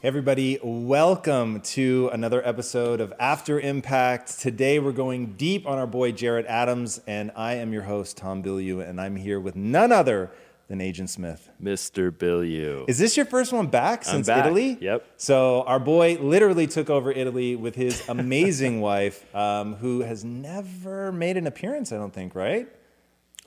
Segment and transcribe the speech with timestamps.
[0.00, 4.38] Everybody, welcome to another episode of After Impact.
[4.38, 8.40] Today we're going deep on our boy Jarrett Adams, and I am your host, Tom
[8.40, 10.30] Bilyeu, and I'm here with none other
[10.68, 11.50] than Agent Smith.
[11.60, 12.12] Mr.
[12.12, 12.88] Bilyeu.
[12.88, 14.46] Is this your first one back since back.
[14.46, 14.78] Italy?
[14.80, 15.04] Yep.
[15.16, 21.10] So our boy literally took over Italy with his amazing wife, um, who has never
[21.10, 22.68] made an appearance, I don't think, right?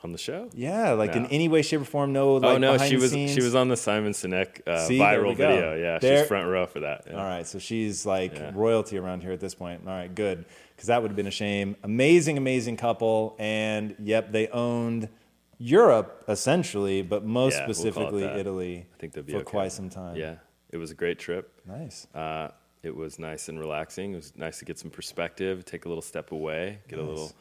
[0.04, 0.50] On the show?
[0.54, 2.14] Yeah, like in any way, shape, or form.
[2.14, 3.34] No, like oh no, she was scenes?
[3.34, 5.76] she was on the Simon Sinek uh, See, viral video.
[5.76, 7.04] Yeah, There- she's front row for that.
[7.08, 7.14] yeah.
[7.18, 8.52] All right, so she's like Yeah.
[8.54, 9.82] royalty around here at this point.
[9.86, 11.76] All right, good, because that would have been a shame.
[11.84, 15.10] Amazing, amazing couple, and yep, they owned
[15.58, 18.24] Europe essentially, but most Yeah, we'll it specifically.
[18.24, 19.46] Italy I think they'll be for okay.
[19.52, 20.16] quite some time.
[20.16, 20.36] Yeah,
[20.72, 21.52] it was a great trip.
[21.68, 22.08] nice.
[22.16, 22.50] Uh,
[22.84, 24.14] it was nice and relaxing.
[24.14, 27.32] It was nice to get some perspective, take a little step away, get a little,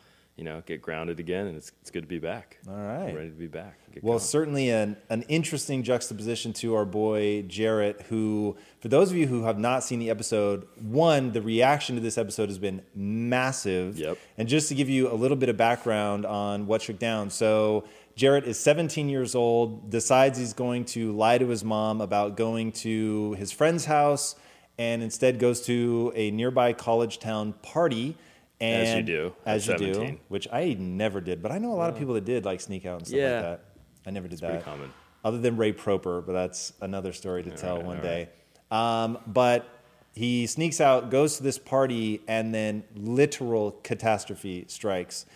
[0.41, 2.57] you know, get grounded again, and it's it's good to be back.
[2.67, 3.11] All right.
[3.11, 3.79] I'm ready to be back.
[3.93, 4.21] Get Well, going.
[4.21, 9.43] certainly an, an interesting juxtaposition to our boy Jarrett, who, for those of you who
[9.43, 13.99] have not seen the episode, one, the reaction to this episode has been massive.
[13.99, 14.17] Yep.
[14.39, 17.29] And just to give you a little bit of background on what shook down.
[17.29, 17.85] So,
[18.17, 22.73] Jarrett is 17 years old, decides he's going to lie to his mom about going
[22.73, 24.37] to his friend's house,
[24.79, 28.17] and instead goes to a nearby college town party.
[28.61, 30.19] And As you do As you do.
[30.29, 32.85] Which I never did, but I know a lot of people that did like sneak
[32.85, 33.33] out and stuff Yeah.
[33.35, 33.65] like that.
[34.07, 34.65] I never did pretty that.
[34.65, 34.93] common.
[35.25, 38.29] Other than Ray Proper, but that's another story to tell right, one all day.
[38.71, 39.67] Um, but
[40.15, 45.27] he sneaks out, goes to this party, and then literal catastrophe strikes.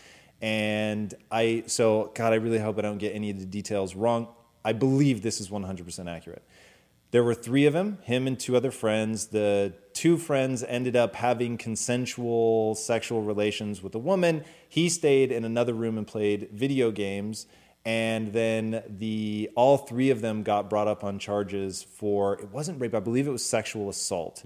[0.40, 4.28] And I, so God, I really hope I don't get any of the details wrong.
[4.64, 6.42] I believe this is 100% accurate.
[7.10, 9.28] There were three of them, him and two other friends.
[9.28, 14.44] The two friends ended up having consensual sexual relations with a woman.
[14.68, 17.46] He stayed in another room and played video games.
[17.86, 22.80] And then the all three of them got brought up on charges for it wasn't
[22.80, 24.42] rape, I believe it was sexual assault.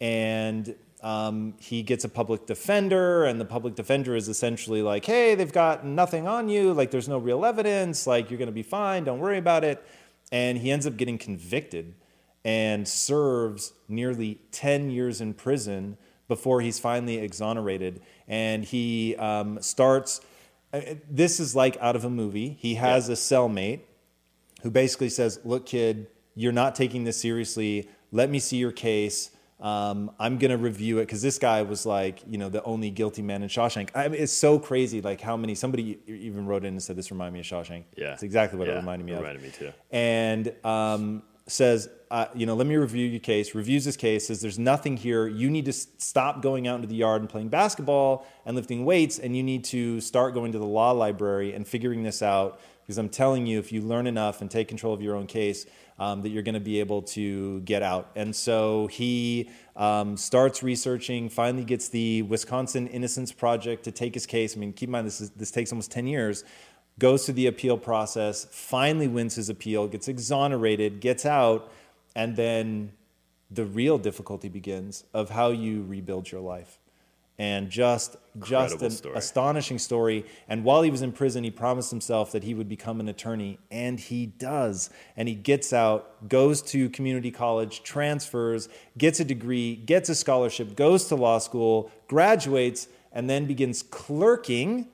[0.00, 5.34] And um, he gets a public defender, and the public defender is essentially like, "Hey,
[5.34, 6.72] they've got nothing on you.
[6.72, 8.06] Like, there's no real evidence.
[8.06, 9.04] Like, you're going to be fine.
[9.04, 9.84] Don't worry about it."
[10.30, 11.94] And he ends up getting convicted
[12.48, 15.98] and serves nearly 10 years in prison
[16.28, 18.00] before he's finally exonerated.
[18.26, 20.22] And he um, starts.
[20.72, 22.56] uh, This is like out of a movie.
[22.58, 23.80] He has a cellmate
[24.62, 27.86] who basically says, "Look, kid, you're not taking this seriously.
[28.12, 29.30] Let me see your case.
[29.60, 33.22] Um, I'm gonna review it because this guy was like, you know, the only guilty
[33.22, 33.90] man in Shawshank.
[33.94, 35.54] I mean, it's so crazy, like how many.
[35.54, 37.84] Somebody even wrote in and said this reminded me of Shawshank.
[37.96, 38.14] Yeah.
[38.14, 39.20] it's exactly what it reminded me it of.
[39.20, 39.72] reminded me too.
[39.90, 43.54] And um, says, uh, you know, let me review your case.
[43.54, 44.28] Reviews his case.
[44.28, 45.26] Says there's nothing here.
[45.26, 49.18] You need to stop going out into the yard and playing basketball and lifting weights,
[49.18, 52.60] and you need to start going to the law library and figuring this out.
[52.82, 55.66] Because I'm telling you, if you learn enough and take control of your own case,
[55.98, 58.10] um, that you're going to be able to get out.
[58.16, 61.28] And so he um, starts researching.
[61.28, 64.56] Finally, gets the Wisconsin Innocence Project to take his case.
[64.56, 66.44] I mean, keep in mind this is, this takes almost 10 years
[66.98, 71.70] goes through the appeal process, finally wins his appeal, gets exonerated, gets out,
[72.18, 72.90] and then
[73.48, 76.80] the real difficulty begins of how you rebuild your life.
[77.38, 79.14] And just just an story.
[79.16, 80.26] astonishing story.
[80.48, 83.60] And while he was in prison, he promised himself that he would become an attorney,
[83.70, 84.90] and he does.
[85.16, 90.74] And he gets out, goes to community college, transfers, gets a degree, gets a scholarship,
[90.74, 94.88] goes to law school, graduates, and then begins clerking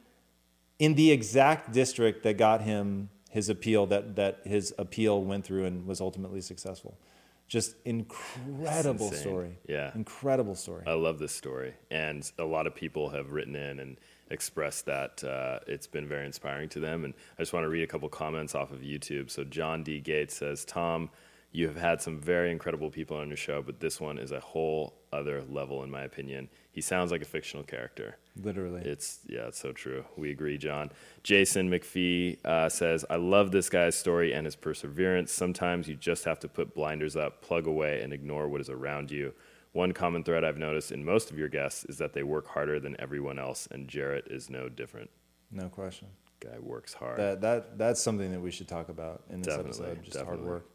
[0.78, 5.64] in the exact district that got him his appeal that, that his appeal went through
[5.64, 6.98] and was ultimately successful
[7.46, 9.90] just incredible story Yeah.
[9.94, 13.96] incredible story I love this story, and a lot of people have written in and
[14.30, 17.04] expressed that uh, it's been very inspiring to them.
[17.04, 19.30] And I just want to read a couple comments off of YouTube.
[19.30, 20.00] So John D.
[20.00, 21.10] Gates says, "Tom,
[21.52, 24.40] you have had some very incredible people on your show, but this one is a
[24.40, 26.48] whole other level, in my opinion.
[26.70, 28.16] He sounds like a fictional character.
[28.42, 28.82] Literally.
[28.82, 30.04] It's yeah, it's so true.
[30.16, 30.90] We agree, John.
[31.22, 35.32] Jason McPhee uh, says, "I love this guy's story and his perseverance.
[35.32, 39.10] Sometimes you just have to put blinders up, plug away, and ignore what is around
[39.10, 39.32] you."
[39.72, 42.78] One common thread I've noticed in most of your guests is that they work harder
[42.78, 45.10] than everyone else, and Jarrett is no different.
[45.50, 46.08] no question.
[46.40, 47.18] Guy works hard.
[47.18, 50.02] That that that's something that we should talk about in this Definitely, episode.
[50.04, 50.36] Just definitely.
[50.38, 50.70] hard work.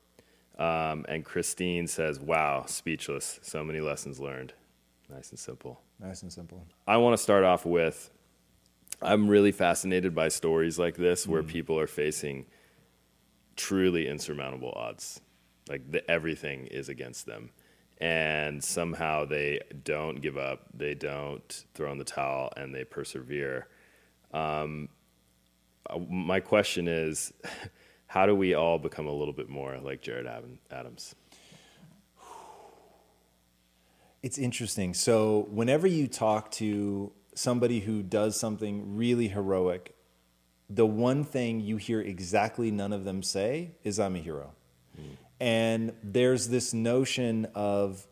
[0.59, 3.39] Um, and Christine says, "Wow, speechless.
[3.41, 4.53] So many lessons learned.
[5.09, 6.65] Nice and simple." Nice and simple.
[6.88, 8.11] I want to start off with
[9.01, 12.45] I'm really fascinated by stories like this where people are facing
[13.56, 15.21] truly insurmountable odds.
[15.69, 17.51] Like the, everything is against them.
[18.00, 23.67] And somehow they don't give up, they don't throw in the towel, and they persevere.
[24.33, 24.89] Um,
[25.89, 27.33] uh, my question is
[28.09, 30.25] how do we all become a little bit more like Jarrett
[30.71, 31.15] Adams?
[34.23, 34.95] It's interesting.
[34.95, 39.95] So, whenever you talk to somebody who does something really heroic,
[40.67, 44.53] the one thing you hear exactly none of them say is, I'm a hero.
[44.95, 45.12] Hmm.
[45.39, 48.07] And there's this notion of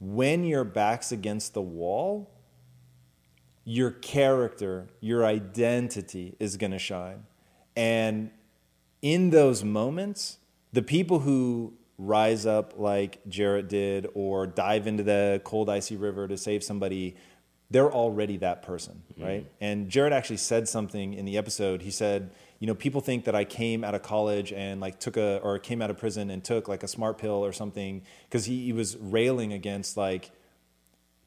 [0.00, 2.30] when your back's against the wall,
[3.64, 7.24] your character, your identity is going to shine.
[7.74, 8.30] And
[9.04, 10.38] in those moments,
[10.72, 16.26] the people who rise up like Jarrett did or dive into the cold, icy river
[16.26, 17.14] to save somebody,
[17.70, 19.22] they're already that person, mm-hmm.
[19.22, 19.46] right?
[19.60, 21.82] And Jarrett actually said something in the episode.
[21.82, 22.30] He said,
[22.60, 25.58] you know, people think that I came out of college and like took a, or
[25.58, 28.72] came out of prison and took like a smart pill or something, because he, he
[28.72, 30.30] was railing against like,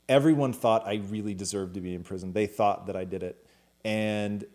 [0.09, 2.33] everyone thought I really deserved to be in prison.
[2.33, 3.45] They thought that I did it.
[3.85, 4.45] And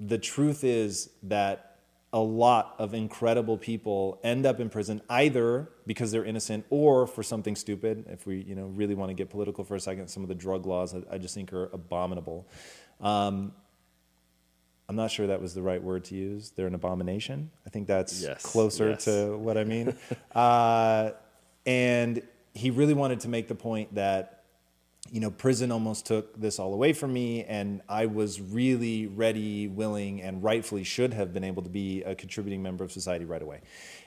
[0.00, 1.66] the truth is that
[2.12, 7.22] a lot of incredible people end up in prison either because they're innocent or for
[7.22, 8.06] something stupid.
[8.08, 10.34] If we, you know, really want to get political for a second, some of the
[10.34, 12.48] drug laws I, I just think are abominable.
[13.00, 13.52] Um,
[14.88, 16.50] I'm not sure that was the right word to use.
[16.50, 17.50] They're an abomination.
[17.66, 19.04] I think that's Yes, closer yes.
[19.04, 19.94] to what I mean.
[20.34, 21.10] uh,
[21.66, 22.22] and
[22.54, 24.37] he really wanted to make the point that
[25.10, 29.68] you know, prison almost took this all away from me, and I was really ready,
[29.68, 33.42] willing, and rightfully should have been able to be a contributing member of society right
[33.42, 33.60] away.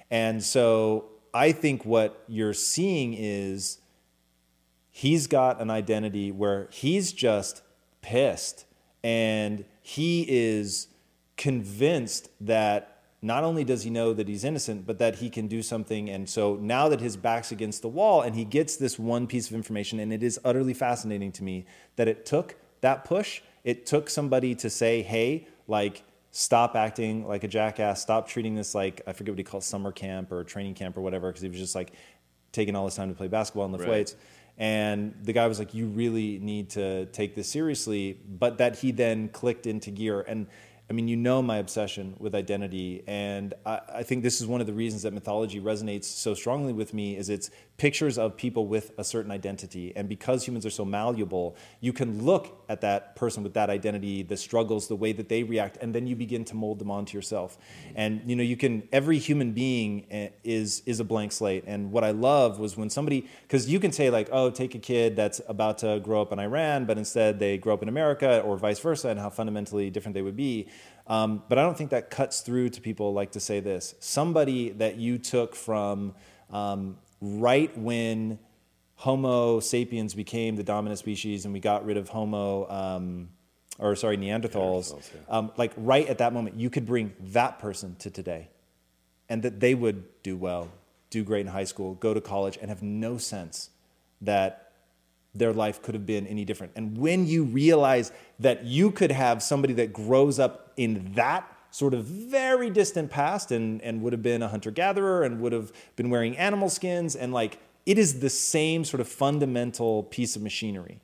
[0.09, 3.79] And so I think what you're seeing is
[4.91, 7.61] he's got an identity where he's just
[8.01, 8.65] pissed
[9.03, 10.87] and he is
[11.37, 15.61] convinced that not only does he know that he's innocent, but that he can do
[15.61, 16.09] something.
[16.09, 19.47] And so now that his back's against the wall and he gets this one piece
[19.47, 21.65] of information, and it is utterly fascinating to me
[21.97, 27.43] that it took that push, it took somebody to say, hey, like, stop acting like
[27.43, 30.73] a jackass, stop treating this like, I forget what he called summer camp or training
[30.73, 31.91] camp or whatever, because he was just like
[32.51, 33.91] taking all his time to play basketball and lift Right.
[33.91, 34.15] weights.
[34.57, 38.19] And the guy was like, You really need to take this seriously.
[38.27, 40.21] But that he then clicked into gear.
[40.21, 40.47] And
[40.91, 43.01] I mean, you know my obsession with identity.
[43.07, 46.73] And I, I think this is one of the reasons that mythology resonates so strongly
[46.73, 47.49] with me is it's
[47.81, 49.91] pictures of people with a certain identity.
[49.95, 54.21] And because humans are so malleable, you can look at that person with that identity,
[54.21, 57.17] the struggles, the way that they react, and then you begin to mold them onto
[57.17, 57.57] yourself.
[57.95, 61.63] And you know, you can every human being eh, is is a blank slate.
[61.65, 64.79] And what I love was when somebody because you can say like, oh, take a
[64.79, 68.41] kid that's about to grow up in Iran, but instead they grow up in America,
[68.41, 70.67] or vice versa, and how fundamentally different they would be.
[71.07, 73.95] Um, but I don't think that cuts through to people like to say this.
[73.99, 76.13] Somebody that you took from
[76.51, 78.39] um, right when
[78.95, 83.29] Homo sapiens became the dominant species and we got rid of Homo, um,
[83.79, 87.95] or sorry, Neanderthals, Neanderthals, um, like right at that moment, you could bring that person
[87.99, 88.49] to today
[89.29, 90.69] and that they would do well,
[91.09, 93.69] do great in high school, go to college, and have no sense
[94.21, 94.73] that
[95.33, 96.73] their life could have been any different.
[96.75, 101.93] And when you realize that you could have somebody that grows up in that sort
[101.93, 105.71] of very distant past and, and would have been a hunter gatherer and would have
[105.95, 110.41] been wearing animal skins, and like it is the same sort of fundamental piece of
[110.41, 110.99] machinery.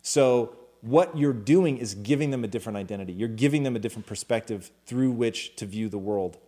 [0.00, 3.12] So, what you're doing is giving them a different identity.
[3.12, 6.38] You're giving them a different perspective through which to view the world.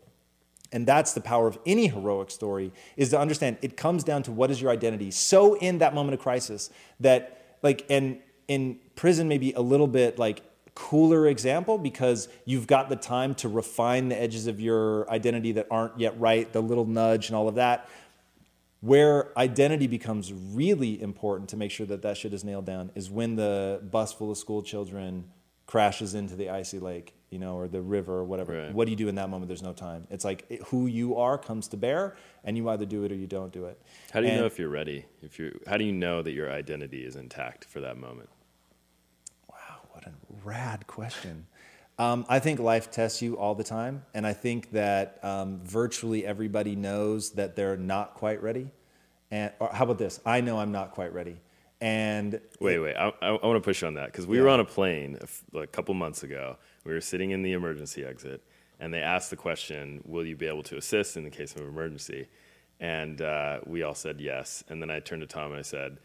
[0.73, 4.33] And that's the power of any heroic story is to understand it comes down to
[4.33, 5.13] what is your identity.
[5.13, 10.19] So in that moment of crisis that like and in prison maybe a little bit
[10.19, 10.43] like
[10.75, 15.67] cooler example because you've got the time to refine the edges of your identity that
[15.71, 17.89] aren't yet right, the little nudge and all of that.
[18.81, 23.11] Where identity becomes really important to make sure that that shit is nailed down is
[23.11, 25.25] when the bus full of school children
[25.67, 27.15] crashes into the icy lake.
[27.31, 28.53] you know, or the river or whatever.
[28.67, 28.73] Right.
[28.73, 29.49] What do you do in that moment?
[29.49, 30.07] There's no time.
[30.09, 32.15] It's like it- who you are comes to bear,
[32.45, 33.77] and you either do it or you don't do it.
[34.13, 35.07] How do you And- know if you're ready?
[35.21, 38.29] If you how do you know that your identity is intact for that moment?
[40.05, 41.47] What a rad question.
[41.99, 46.27] Um, I think life tests you all the time, and I think that um, virtually
[46.27, 48.71] everybody knows that they're not quite ready.
[49.31, 50.21] And or how about this?
[50.27, 51.41] I know I'm not quite ready,
[51.81, 52.95] and Wait, wait.
[52.97, 54.43] I, I, I want to push you on that because we Yeah.
[54.45, 56.57] were on a plane a, f- a couple months ago.
[56.85, 58.43] We were sitting in the emergency exit,
[58.81, 61.63] and they asked the question, "Will you be able to assist in the case of
[61.63, 62.27] an emergency?"
[62.81, 64.65] And uh, we all said yes.
[64.69, 65.99] And then I turned to Tom and I said,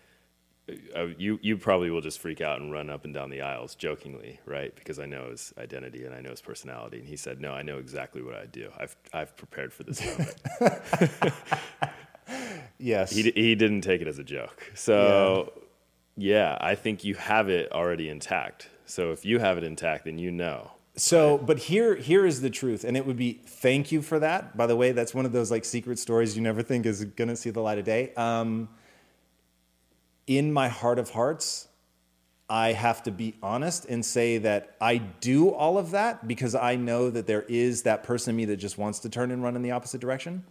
[1.18, 4.40] "You you probably will just freak out and run up and down the aisles, jokingly,
[4.46, 4.76] right?
[4.76, 7.62] Because I know his identity and I know his personality." And he said, "No, I
[7.62, 8.70] know exactly what I do.
[8.78, 11.34] I've I've prepared for this moment."
[12.78, 14.72] yes, he, he didn't take it as a joke.
[14.76, 15.54] So,
[16.18, 16.58] yeah.
[16.60, 18.70] I think you have it already intact.
[18.86, 20.72] So, if you have it intact, then you know.
[20.96, 24.58] So, but here, here is the truth, and it would be thank you for that.
[24.58, 27.30] By the way, that's one of those like secret stories you never think is going
[27.30, 28.14] to see the light of day.
[28.16, 28.68] Um,
[30.30, 31.68] in my heart of hearts,
[32.48, 36.76] I have to be honest and say that I do all of that because I
[36.76, 39.56] know that there is that person in me that just wants to turn and run
[39.56, 40.44] in the opposite direction.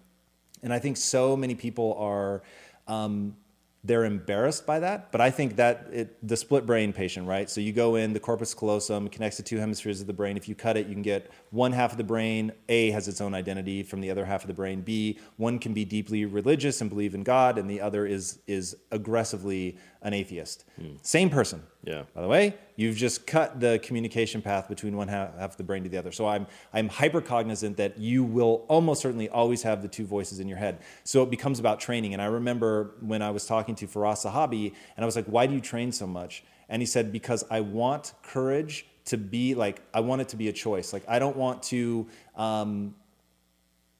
[0.65, 2.43] And I think so many people are,
[2.89, 3.37] um,
[3.85, 5.13] they're embarrassed by that.
[5.13, 7.49] But I think that it, the split brain patient, right?
[7.49, 10.37] So you go in, the corpus callosum connects the two hemispheres of the brain.
[10.37, 13.21] If you cut it, you can get one half of the brain, A, has its
[13.21, 14.81] own identity from the other half of the brain.
[14.81, 18.77] B, one can be deeply religious and believe in God, and the other is, is
[18.91, 20.65] aggressively an atheist.
[21.03, 21.63] Same person.
[21.83, 22.05] Yeah.
[22.15, 25.65] By the way, you've just cut the communication path between one half, half of the
[25.65, 26.13] brain to the other.
[26.13, 30.39] So I'm, I'm hyper cognizant that you will almost certainly always have the two voices
[30.39, 30.79] in your head.
[31.03, 32.13] So it becomes about training.
[32.13, 35.47] And I remember when I was talking to Firas Zahabi, and I was like, why
[35.47, 36.45] do you train so much?
[36.69, 40.49] And he said, because I want courage to be like, I want it to be
[40.49, 40.93] a choice.
[40.93, 42.95] Like, I don't want to, um,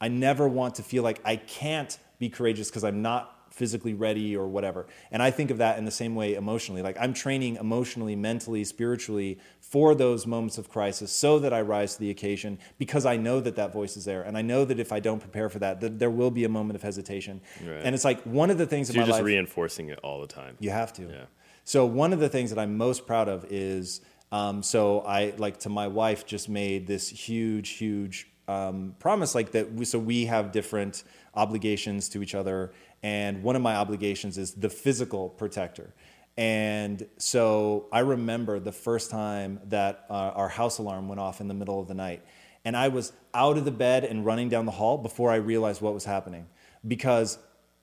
[0.01, 4.37] I never want to feel like I can't be courageous because I'm not physically ready
[4.37, 4.87] or whatever.
[5.11, 6.81] And I think of that in the same way emotionally.
[6.81, 11.95] Like I'm training emotionally, mentally, spiritually for those moments of crisis so that I rise
[11.95, 14.23] to the occasion because I know that that voice is there.
[14.23, 16.49] And I know that if I don't prepare for that, that there will be a
[16.49, 17.41] moment of hesitation.
[17.61, 17.81] Right.
[17.85, 19.25] And it's like one of the things So you're just life.
[19.25, 20.57] reinforcing it all the time.
[20.61, 21.03] You have to.
[21.03, 21.25] Yeah.
[21.65, 24.01] So one of the things that I'm most proud of is
[24.31, 29.53] um, so I like to my wife just made this huge, huge um, promise like
[29.53, 29.73] that.
[29.73, 34.55] We, so we have different obligations to each other, and one of my obligations is
[34.55, 35.93] the physical protector.
[36.37, 41.49] And so I remember the first time that uh, our house alarm went off in
[41.49, 42.23] the middle of the night,
[42.65, 45.81] and I was out of the bed and running down the hall before I realized
[45.81, 46.47] what was happening
[46.87, 47.39] because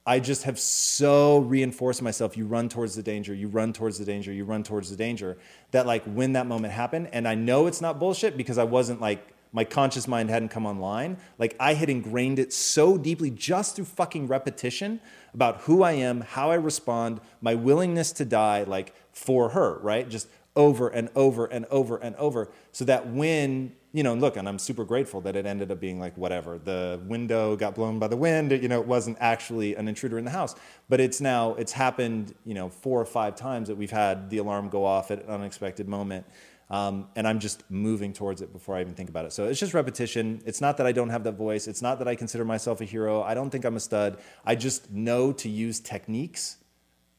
[0.05, 2.37] I just have so reinforced myself.
[2.37, 5.37] You run towards the danger, you run towards the danger, you run towards the danger.
[5.71, 9.01] That, like, when that moment happened, and I know it's not bullshit because I wasn't
[9.01, 11.15] like, my conscious mind hadn't come online.
[11.39, 14.99] Like, I had ingrained it so deeply just through fucking repetition
[15.33, 20.09] about who I am, how I respond, my willingness to die, like, for her, right?
[20.09, 22.49] Just over and over and over and over.
[22.73, 26.01] So that when you know, look, and I'm super grateful that it ended up being
[26.01, 26.57] like whatever.
[26.57, 28.51] The window got blown by the wind.
[28.51, 30.53] You know, it wasn't actually an intruder in the house.
[30.89, 34.39] But it's now, it's happened, you know, four or five times that we've had the
[34.39, 36.25] alarm go off at an unexpected moment.
[36.69, 39.33] Um, and I'm just moving towards it before I even think about it.
[39.33, 40.41] So it's just repetition.
[40.45, 41.67] It's not that I don't have that voice.
[41.67, 43.21] It's not that I consider myself a hero.
[43.21, 44.17] I don't think I'm a stud.
[44.43, 46.57] I just know to use techniques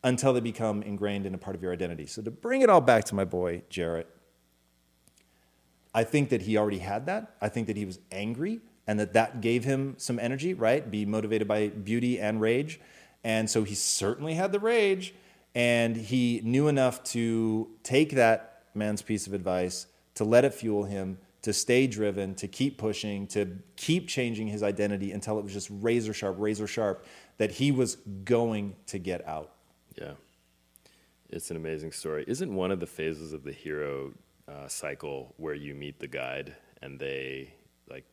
[0.02, 2.06] until they become ingrained in a part of your identity.
[2.06, 4.08] So to bring it all back to my boy, Jarrett,
[5.94, 7.36] I think that he already had that.
[7.40, 10.88] I think that he was angry and that that gave him some energy, right?
[10.88, 12.80] Be motivated by beauty and rage.
[13.24, 15.14] And so he certainly had the rage
[15.54, 20.84] and he knew enough to take that man's piece of advice, to let it fuel
[20.84, 25.52] him, to stay driven, to keep pushing, to keep changing his identity until it was
[25.52, 27.04] just razor sharp, razor sharp
[27.38, 29.52] that he was going to get out.
[30.00, 30.12] Yeah.
[31.28, 32.24] It's an amazing story.
[32.26, 34.12] Isn't one of the phases of the hero
[34.48, 37.52] uh, cycle where you meet the guide and they
[37.90, 38.04] like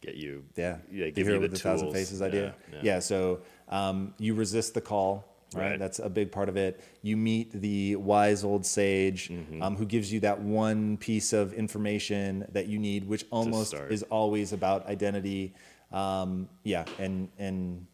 [0.00, 0.44] get you?
[0.56, 1.94] Yeah, They the give hero you the with the thousand tools.
[1.96, 2.54] faces idea.
[2.70, 2.98] Yeah, Yeah, yeah.
[3.00, 5.24] so um, you resist the call.
[5.54, 5.70] Right?
[5.70, 5.78] Right.
[5.78, 6.78] that's a big part of it.
[7.02, 9.62] You meet the wise old sage Mm-hmm.
[9.62, 14.02] um, who gives you that one piece of information that you need, which almost is
[14.04, 15.54] always about identity.
[15.90, 17.86] Um, yeah, and and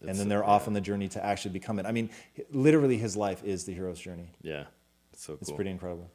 [0.00, 1.84] and then they're off on the journey to actually become it.
[1.84, 2.08] I mean,
[2.52, 4.30] literally, his life is the hero's journey.
[4.42, 4.64] Yeah.
[5.12, 5.38] It's so cool.
[5.42, 6.10] It's pretty incredible.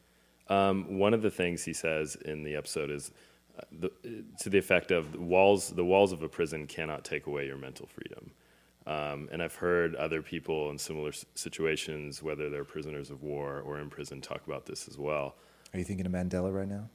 [0.48, 3.12] Um, one of the things he says in the episode is
[3.60, 3.92] uh, the,
[4.40, 5.70] to the effect of the walls.
[5.70, 8.32] The walls of a prison cannot take away your mental freedom.
[8.86, 13.80] Um, and I've heard other people in similar situations, whether they're prisoners of war or
[13.80, 15.36] in prison, talk about this as well.
[15.74, 16.90] Are you thinking of Mandela right now?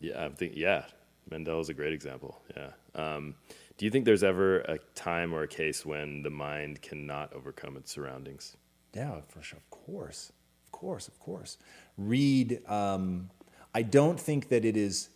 [0.00, 0.84] Yeah, I think yeah,
[1.30, 2.42] Mandela is a great example.
[2.56, 2.70] Yeah.
[2.94, 3.36] Um,
[3.76, 7.76] do you think there's ever a time or a case when the mind cannot overcome
[7.76, 8.56] its surroundings?
[8.94, 9.58] Yeah, for sure.
[9.58, 10.32] Of course,
[10.64, 11.58] of course, of course.
[11.96, 12.60] Read.
[12.68, 13.30] Um,
[13.74, 15.08] I don't think that it is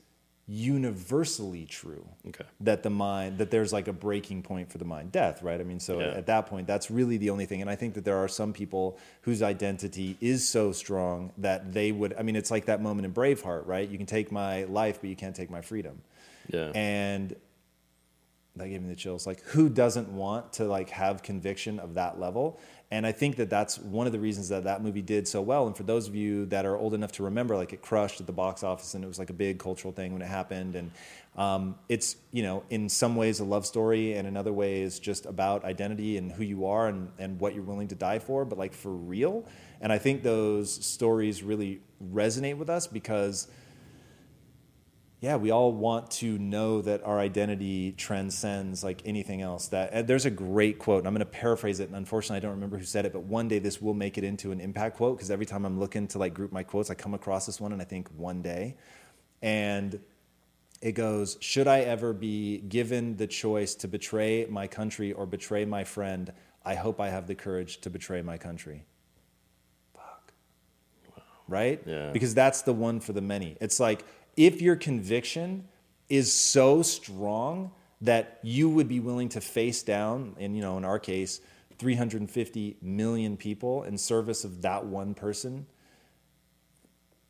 [0.48, 2.44] universally true Okay.
[2.60, 5.64] that the mind that there's like a breaking point for the mind death right i
[5.64, 6.06] mean so Yeah.
[6.16, 8.52] at that point that's really the only thing and i think that there are some
[8.54, 13.04] people whose identity is so strong that they would i mean it's like that moment
[13.04, 16.00] in braveheart right you can take my life but you can't take my freedom
[16.50, 16.72] Yeah.
[16.74, 17.36] and
[18.56, 22.18] that gave me the chills like who doesn't want to like have conviction of that
[22.18, 22.58] level
[22.90, 25.66] and i think that that's one of the reasons that that movie did so well.
[25.66, 28.26] And for those of you that are old enough to remember like it crushed at
[28.26, 30.76] the box office and it was like a big cultural thing when it happened.
[30.76, 30.90] And
[31.36, 35.26] um, it's you know in some ways a love story and in other ways just
[35.26, 38.58] about identity and who you are and, and what you're willing to die for but
[38.58, 39.46] like for real.
[39.80, 41.80] And i think those stories really
[42.12, 43.48] resonate with us because
[45.20, 49.66] yeah, we all want to know that our identity transcends like anything else.
[49.68, 51.88] That and there's a great quote, and I'm going to paraphrase it.
[51.88, 54.22] And unfortunately, I don't remember who said it, but one day this will make it
[54.22, 56.94] into an impact quote because every time I'm looking to like group my quotes, I
[56.94, 58.76] come across this one, and I think one day,
[59.42, 59.98] and
[60.80, 65.64] it goes, "Should I ever be given the choice to betray my country or betray
[65.64, 66.32] my friend?
[66.64, 68.84] I hope I have the courage to betray my country."
[69.96, 70.32] Fuck.
[71.48, 71.82] Right?
[71.84, 72.12] Yeah.
[72.12, 73.56] Because that's the one for the many.
[73.60, 74.04] It's like
[74.38, 75.66] if your conviction
[76.08, 80.84] is so strong that you would be willing to face down, and you know, in
[80.84, 81.40] our case,
[81.78, 85.66] 350 million people in service of that one person,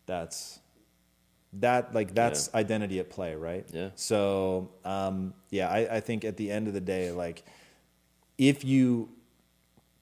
[0.04, 0.60] that's
[1.54, 3.66] that like that's identity at play, right?
[3.72, 3.88] Yeah.
[3.94, 7.42] So um, yeah, I, I think at the end of the day, like
[8.36, 9.08] if you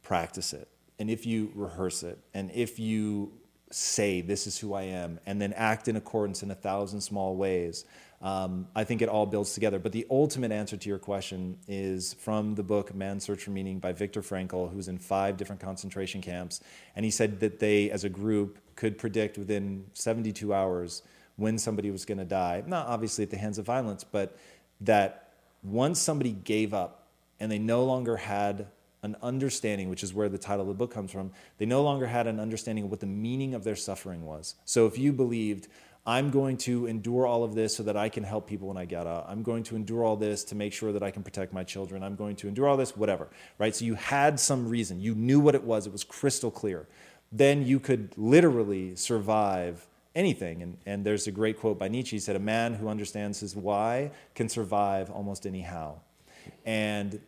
[0.03, 3.33] practice it and if you rehearse it and if you
[3.77, 7.37] say this is who I am and then act in accordance in a thousand small
[7.37, 7.85] ways,
[8.23, 9.79] um, I think it all builds together.
[9.79, 13.79] But the ultimate answer to your question is from the book Man's Search for Meaning
[13.79, 16.63] by Viktor Frankl, who's in five different concentration camps.
[16.95, 21.03] And he said that they, as a group, could predict within 72 hours
[21.37, 22.63] when somebody was going to die.
[22.67, 24.39] Not obviously at the hands of violence, but
[24.81, 27.09] that once somebody gave up
[27.39, 28.69] and they no longer had
[29.07, 32.07] an understanding, which is where the title of the book comes from, they no longer
[32.07, 34.57] had an understanding of what the meaning of their suffering was.
[34.67, 35.69] So if you believed,
[36.05, 38.85] I'm going to endure all of this so that I can help people when I
[38.85, 39.27] get out.
[39.29, 42.03] I'm going to endure all this to make sure that I can protect my children.
[42.03, 43.75] I'm going to endure all this, whatever, right?
[43.75, 45.01] So you had some reason.
[45.01, 45.87] You knew what it was.
[45.87, 46.87] It was crystal clear.
[47.33, 50.63] Then you could literally survive anything.
[50.63, 52.17] And, and there's a great quote by Nietzsche.
[52.17, 56.01] He said, A man who understands his why can survive almost any how.
[56.65, 57.21] And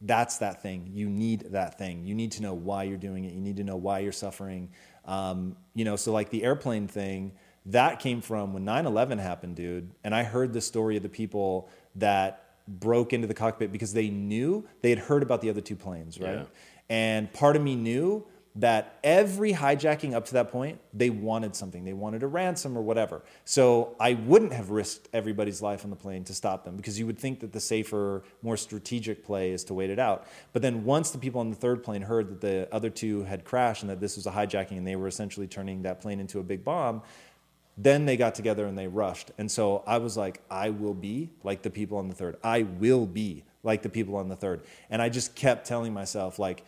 [0.00, 0.90] that's that thing.
[0.92, 2.04] You need that thing.
[2.04, 3.32] You need to know why you're doing it.
[3.32, 4.70] You need to know why you're suffering.
[5.04, 7.32] Um, you know, so like the airplane thing,
[7.66, 9.90] that came from when 9 11 happened, dude.
[10.04, 14.08] And I heard the story of the people that broke into the cockpit because they
[14.08, 16.38] knew they had heard about the other two planes, right?
[16.38, 16.44] Yeah.
[16.88, 21.84] And part of me knew that every hijacking up to that point, they wanted something.
[21.84, 23.22] They wanted a ransom or whatever.
[23.44, 27.06] So I wouldn't have risked everybody's life on the plane to stop them because you
[27.06, 30.26] would think that the safer, more strategic play is to wait it out.
[30.54, 33.44] But then once the people on the third plane heard that the other two had
[33.44, 36.40] crashed and that this was a hijacking and they were essentially turning that plane into
[36.40, 37.02] a big bomb,
[37.76, 39.32] then they got together and they rushed.
[39.36, 42.38] And so I was like, I will be like the people on the third.
[42.42, 44.62] I will be like the people on the third.
[44.88, 46.64] And I just kept telling myself, like,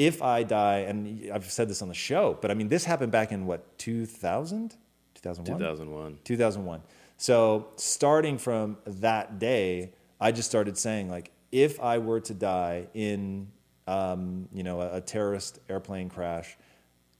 [0.00, 3.12] if I die, and I've said this on the show, but I mean, this happened
[3.12, 4.74] back in what, 2000?
[5.14, 5.58] 2001?
[5.58, 6.18] 2001.
[6.24, 6.82] 2001.
[7.18, 12.86] So starting from that day, I just started saying like, if I were to die
[12.94, 13.48] in,
[13.86, 16.56] um, you know, a, a terrorist airplane crash,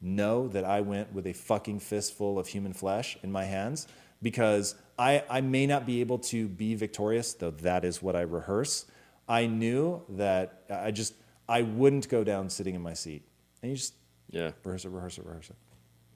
[0.01, 3.89] know that I went with a fucking fistful of human flesh in my hands
[4.23, 8.23] because I, I may not be able to be victorious, though that is what I
[8.23, 8.87] rehearse.
[9.29, 11.13] I knew that I just
[11.51, 13.23] I wouldn't go down sitting in my seat.
[13.63, 13.95] And you just
[14.31, 14.53] Yeah.
[14.63, 15.57] rehearse it, rehearse it, rehearse it.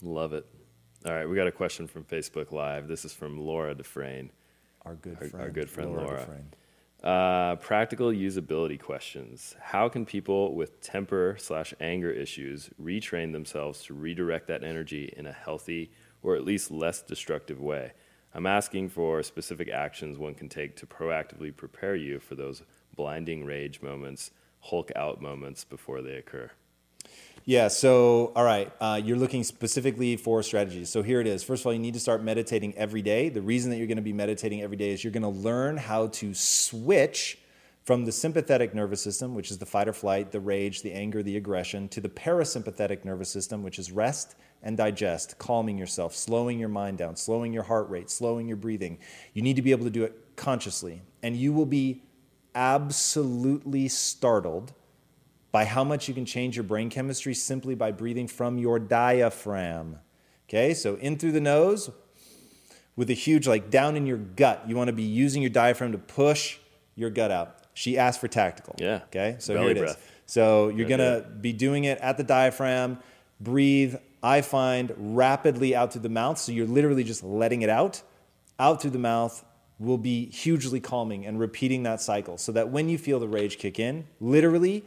[0.01, 0.47] Love it.
[1.05, 2.87] All right, we got a question from Facebook Live.
[2.89, 4.31] This is from Laura Dufresne.
[4.83, 6.19] Our good Our- our good friend Laura.
[6.21, 6.53] Dufresne.
[7.03, 9.57] Uh, practical usability questions.
[9.61, 15.27] How can people with temper slash anger issues retrain themselves to redirect that energy in
[15.27, 15.91] a healthy
[16.23, 17.93] or at least less destructive way?
[18.33, 22.63] I'm asking for specific actions one can take to proactively prepare you for those
[22.97, 24.31] blinding rage moments,
[24.65, 26.51] Hulk out moments before they occur.
[27.45, 30.89] Yeah, so, all right, uh, you're looking specifically for strategies.
[30.89, 31.43] So here it is.
[31.43, 33.29] First of all, you need to start meditating every day.
[33.29, 35.77] The reason that you're going to be meditating every day is you're going to learn
[35.77, 37.39] how to switch
[37.83, 41.23] from the sympathetic nervous system, which is the fight or flight, the rage, the anger,
[41.23, 46.59] the aggression, to the parasympathetic nervous system, which is rest and digest, calming yourself, slowing
[46.59, 48.97] your mind down, slowing your heart rate, slowing your breathing.
[49.35, 51.03] You need to be able to do it consciously.
[51.23, 52.01] And you will be
[52.55, 54.73] absolutely startled
[55.53, 59.99] by how much you can change your brain chemistry simply by breathing from your diaphragm.
[60.49, 61.91] Okay, so in through the nose
[62.97, 64.65] with a huge, like down in your gut.
[64.67, 66.59] You want to be using your diaphragm to push
[66.97, 67.59] your gut out.
[67.75, 68.77] She asked for tactical.
[68.79, 69.01] Yeah.
[69.07, 69.97] Okay, so Belly here it breath.
[69.97, 70.05] is.
[70.27, 72.99] So you're going to be doing it at the diaphragm.
[73.41, 76.39] Breathe, I find, rapidly out through the mouth.
[76.39, 78.03] So you're literally just letting it out.
[78.59, 79.45] Out through the mouth
[79.79, 83.59] will be hugely calming and repeating that cycle so that when you feel the rage
[83.59, 84.85] kick in, literally,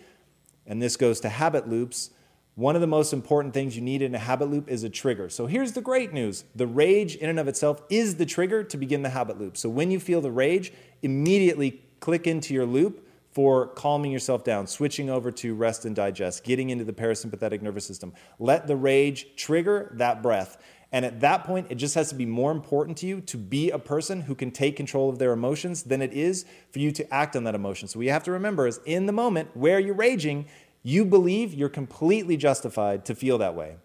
[0.66, 2.12] and this goes to habit loops,
[2.56, 5.30] one of the most important things you need in a habit loop is a trigger.
[5.30, 8.78] So here's the great news the rage, in and of itself, is the trigger to
[8.78, 9.58] begin the habit loop.
[9.58, 14.66] So when you feel the rage, immediately click into your loop for calming yourself down,
[14.66, 18.12] switching over to rest and digest, getting into the parasympathetic nervous system.
[18.40, 20.58] Let the rage trigger that breath.
[20.92, 23.72] And at that point, it just has to be more important to you to be
[23.72, 27.14] a person who can take control of their emotions than it is for you to
[27.14, 27.88] act on that emotion.
[27.88, 30.46] So, what you have to remember is in the moment where you're raging,
[30.84, 33.76] you believe you're completely justified to feel that way.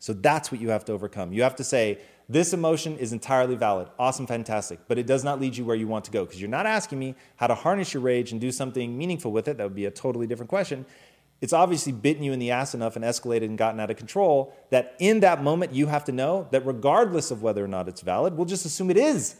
[0.00, 1.32] So that's what you have to overcome.
[1.32, 5.40] You have to say, this emotion is entirely valid, awesome, fantastic, but it does not
[5.40, 7.92] lead you where you want to go because you're not asking me how to harness
[7.92, 9.58] your rage and do something meaningful with it.
[9.58, 10.86] That would be a totally different question.
[11.40, 14.54] It's obviously bitten you in the ass enough and escalated and gotten out of control
[14.70, 18.02] that in that moment you have to know that regardless of whether or not it's
[18.02, 19.36] valid, we'll just assume it is.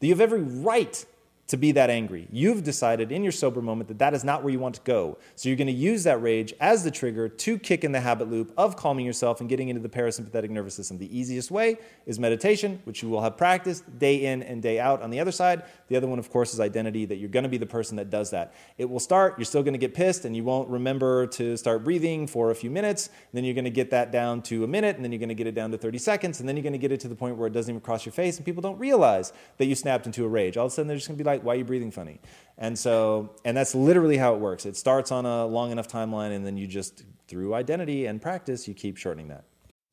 [0.00, 1.04] That you have every right
[1.48, 2.28] to be that angry.
[2.30, 5.18] You've decided in your sober moment that that is not where you want to go.
[5.34, 8.30] So you're going to use that rage as the trigger to kick in the habit
[8.30, 10.98] loop of calming yourself and getting into the parasympathetic nervous system.
[10.98, 15.02] The easiest way is meditation, which you will have practiced day in and day out
[15.02, 15.62] on the other side.
[15.88, 18.10] The other one, of course, is identity, that you're going to be the person that
[18.10, 18.54] does that.
[18.76, 21.82] It will start, you're still going to get pissed, and you won't remember to start
[21.82, 23.08] breathing for a few minutes.
[23.32, 25.34] Then you're going to get that down to a minute, and then you're going to
[25.34, 27.14] get it down to 30 seconds, and then you're going to get it to the
[27.14, 30.04] point where it doesn't even cross your face, and people don't realize that you snapped
[30.04, 30.58] into a rage.
[30.58, 32.20] All of a sudden, they're just going to be like, why are you breathing funny?
[32.56, 34.66] And so, and that's literally how it works.
[34.66, 38.66] It starts on a long enough timeline, and then you just, through identity and practice,
[38.66, 39.44] you keep shortening that.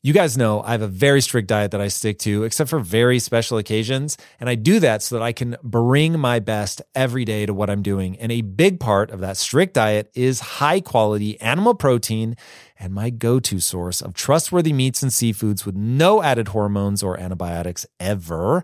[0.05, 2.77] You guys know I have a very strict diet that I stick to, except for
[2.77, 4.17] very special occasions.
[4.39, 7.71] And I do that so that I can bring my best every day to what
[7.71, 8.15] I'm doing.
[8.17, 12.35] And a big part of that strict diet is high quality animal protein
[12.77, 17.19] and my go to source of trustworthy meats and seafoods with no added hormones or
[17.19, 18.63] antibiotics ever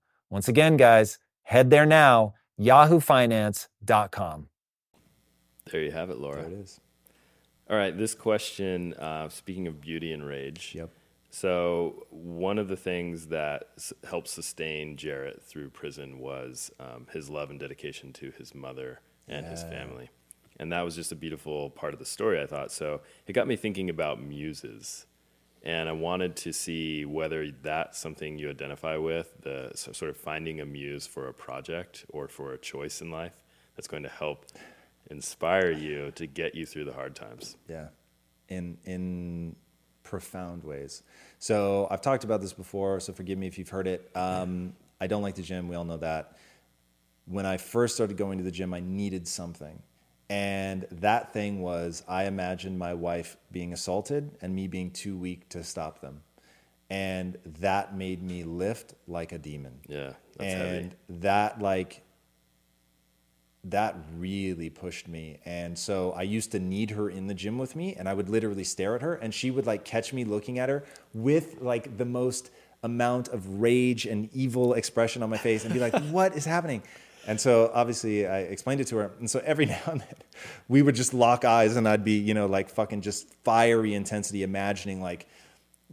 [0.31, 4.47] Once again, guys, head there now, yahoofinance.com.
[5.69, 6.43] There you have it, Laura.
[6.43, 6.79] There it is.
[7.69, 10.71] All right, this question, uh, speaking of beauty and rage.
[10.73, 10.89] Yep.
[11.31, 17.29] So, one of the things that s- helped sustain Jarrett through prison was um, his
[17.29, 20.09] love and dedication to his mother and his family.
[20.59, 22.71] And that was just a beautiful part of the story, I thought.
[22.71, 25.07] So, it got me thinking about muses.
[25.63, 30.59] And I wanted to see whether that's something you identify with, the sort of finding
[30.59, 33.39] a muse for a project or for a choice in life
[33.75, 34.47] that's going to help
[35.11, 37.57] inspire you to get you through the hard times.
[37.69, 37.87] Yeah,
[38.49, 39.55] in in
[40.03, 41.03] profound ways.
[41.37, 44.09] So I've talked about this before, so forgive me if you've heard it.
[44.15, 45.67] Um, I don't like the gym.
[45.67, 46.37] We all know that.
[47.25, 49.81] When I first started going to the gym, I needed something.
[50.31, 55.49] And that thing was I imagined my wife being assaulted and me being too weak
[55.49, 56.21] to stop them.
[56.89, 59.81] And that made me lift like a demon.
[59.89, 60.95] Yeah, that's and heavy.
[61.19, 62.03] that like
[63.65, 67.75] that really pushed me and so i used to need her in the gym with
[67.75, 70.57] me and i would literally stare at her and she would like catch me looking
[70.57, 72.49] at her with like the most
[72.81, 76.81] amount of rage and evil expression on my face and be like what is happening
[77.27, 80.15] and so obviously i explained it to her and so every now and then
[80.67, 84.43] we would just lock eyes and i'd be you know like fucking just fiery intensity
[84.43, 85.27] imagining like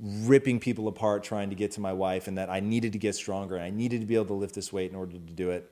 [0.00, 3.14] ripping people apart trying to get to my wife and that I needed to get
[3.14, 5.50] stronger and I needed to be able to lift this weight in order to do
[5.50, 5.70] it.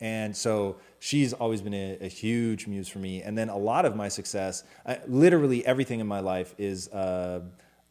[0.00, 3.22] And so she's always been a, a huge muse for me.
[3.22, 7.40] And then a lot of my success, I, literally everything in my life is uh,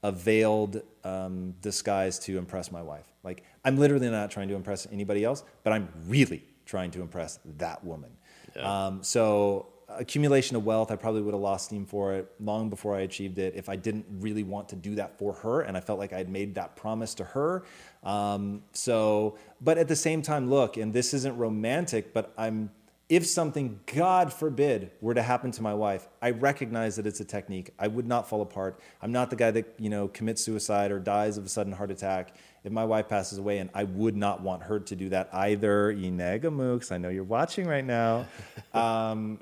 [0.04, 3.06] a veiled um, disguise to impress my wife.
[3.24, 7.40] Like I'm literally not trying to impress anybody else, but I'm really trying to impress
[7.58, 8.12] that woman.
[8.58, 12.96] Um, so accumulation of wealth, I probably would have lost steam for it long before
[12.96, 15.80] I achieved it if I didn't really want to do that for her, and I
[15.80, 17.64] felt like I had made that promise to her.
[18.04, 22.70] Um, so, but at the same time, look, and this isn't romantic, but I'm
[23.10, 27.26] if something, God forbid, were to happen to my wife, I recognize that it's a
[27.26, 27.74] technique.
[27.80, 28.82] I would not fall apart.
[29.02, 31.90] I'm not the guy that you know commits suicide or dies of a sudden heart
[31.90, 32.36] attack.
[32.68, 35.94] If my wife passes away, and I would not want her to do that either.
[35.94, 38.28] Inega Mooks, I know you're watching right now.
[38.74, 39.40] Um,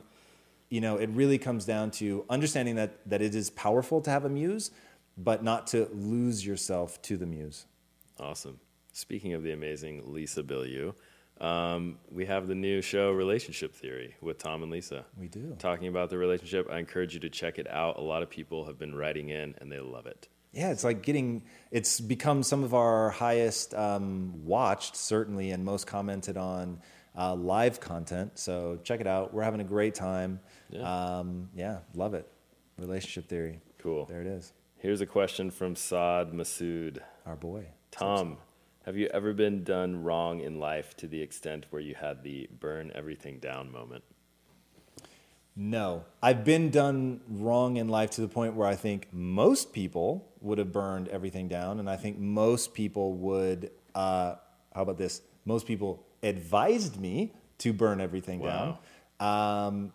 [0.69, 4.23] you know, it really comes down to understanding that that it is powerful to have
[4.23, 4.71] a muse,
[5.17, 7.65] but not to lose yourself to the muse.
[8.19, 8.59] Awesome.
[8.93, 10.93] Speaking of the amazing Lisa Bilyeu,
[11.41, 15.05] um, we have the new show Relationship Theory with Tom and Lisa.
[15.19, 15.55] We do.
[15.59, 16.69] Talking about the relationship.
[16.71, 17.97] I encourage you to check it out.
[17.97, 20.29] A lot of people have been writing in and they love it.
[20.56, 21.44] Yeah, it's like getting.
[21.70, 26.80] It's become some of our highest um, watched, certainly, and most commented on
[27.18, 28.39] uh, live content.
[28.39, 29.34] So check it out.
[29.34, 30.39] We're having a great time.
[30.70, 31.18] Yeah.
[31.18, 32.28] Um, yeah, love it.
[32.78, 33.60] Relationship theory.
[33.80, 34.06] Cool.
[34.06, 34.54] There it is.
[34.78, 37.00] Here's a question from Saad Masood.
[37.26, 37.65] Our boy.
[37.91, 38.38] Tom,
[38.86, 42.48] have you ever been done wrong in life to the extent where you had the
[42.60, 44.04] burn everything down moment?
[45.58, 50.28] No, I've been done wrong in life to the point where I think most people
[50.41, 53.72] would have burned everything down, and I think most people would.
[53.94, 54.36] Uh,
[54.74, 55.22] how about this?
[55.46, 58.80] Most people advised me to burn everything Wow.
[59.20, 59.68] down.
[59.68, 59.94] Um,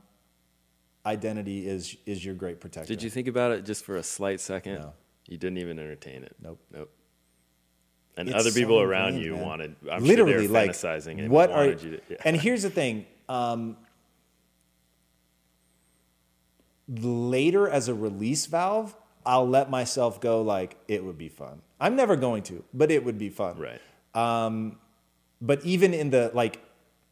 [1.04, 2.88] identity is is your great protector.
[2.88, 4.76] Did you think about it just for a slight second?
[4.76, 4.92] No.
[5.28, 6.34] You didn't even entertain it.
[6.42, 6.58] Nope.
[6.72, 6.90] Nope.
[8.16, 9.44] And It's other people so around you man.
[9.46, 12.00] wanted, I'm literally sure they were like fantasizing what are you to.
[12.08, 12.16] yeah.
[12.24, 13.76] and here's the thing um,
[16.98, 21.94] later as a release valve i'll let myself go like it would be fun i'm
[21.94, 23.80] never going to but it would be fun right.
[24.14, 24.76] um,
[25.40, 26.60] but even in the like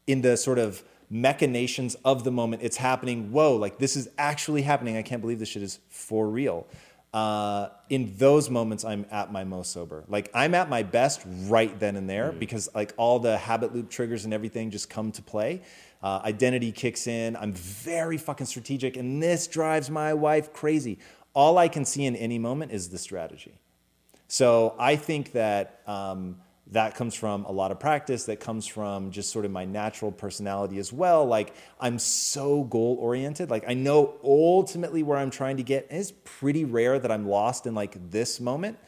[0.06, 2.62] in the sort of machinations of the moment.
[2.62, 3.32] It's happening.
[3.32, 4.96] Whoa, like this is actually happening.
[4.96, 6.66] I can't believe this shit is for real.
[7.14, 10.04] Uh, in those moments, I'm at my most sober.
[10.08, 13.88] Like I'm at my best right then and there because like all the habit loop
[13.88, 15.62] triggers and everything just come to play.
[16.00, 17.36] Uh, identity kicks in.
[17.36, 20.98] I'm very fucking strategic, and this drives my wife crazy.
[21.34, 23.60] All I can see in any moment is the strategy.
[24.28, 26.36] So I think that um,
[26.72, 28.24] that comes from a lot of practice.
[28.24, 31.24] That comes from just sort of my natural personality as well.
[31.24, 33.50] Like I'm so goal oriented.
[33.50, 35.86] Like I know ultimately where I'm trying to get.
[35.90, 38.78] It's pretty rare that I'm lost in like this moment.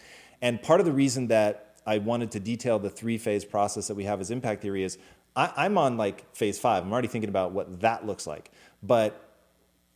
[0.42, 3.94] And part of the reason that I wanted to detail the three phase process that
[3.94, 4.98] we have as impact theory is
[5.36, 6.84] I, I'm on like phase five.
[6.84, 8.50] I'm already thinking about what that looks like.
[8.82, 9.26] But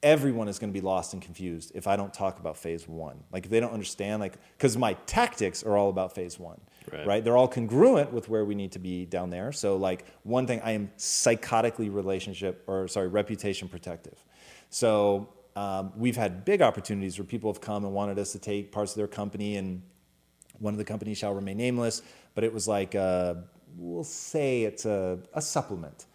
[0.03, 3.25] everyone is going to be lost and confused if I don't talk about phase one.
[3.33, 6.61] Like if they don't understand, like because my tactics are all about phase one,
[6.93, 7.07] Right.
[7.07, 7.25] right.
[7.25, 9.51] They're all congruent with where we need to be down there.
[9.53, 14.23] So like one thing, I am psychotically relationship or sorry reputation protective.
[14.69, 18.71] So um, we've had big opportunities where people have come and wanted us to take
[18.73, 19.83] parts of their company and
[20.59, 22.03] one of the companies shall remain nameless,
[22.35, 23.35] but it was like, uh,
[23.77, 26.07] we'll say it's a, a supplement.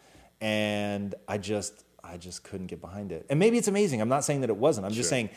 [0.41, 3.26] And I just, I just couldn't get behind it.
[3.30, 4.02] And maybe it's amazing.
[4.02, 4.86] I'm not saying that it wasn't.
[4.86, 5.30] I'm just saying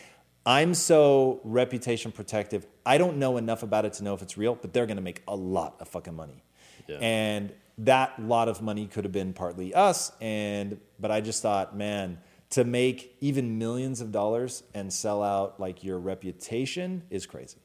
[0.46, 2.66] I'm so reputation protective.
[2.86, 5.02] I don't know enough about it to know if it's real, but they're going to
[5.02, 6.44] make a lot of fucking money.
[6.88, 6.98] Yeah.
[7.00, 10.12] And that lot of money could have been partly us.
[10.20, 12.18] And, but I just thought, man,
[12.50, 17.58] to make even millions of dollars and sell out like your reputation is crazy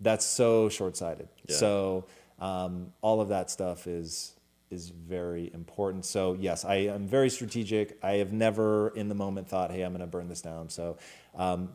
[0.00, 1.28] that's so short-sighted.
[1.46, 1.56] Yeah.
[1.56, 2.04] So
[2.38, 4.34] um, all of that stuff is
[4.70, 6.04] is very important.
[6.04, 7.98] So yes, I am very strategic.
[8.02, 10.98] I have never in the moment thought, "Hey, I'm going to burn this down." So
[11.34, 11.70] um,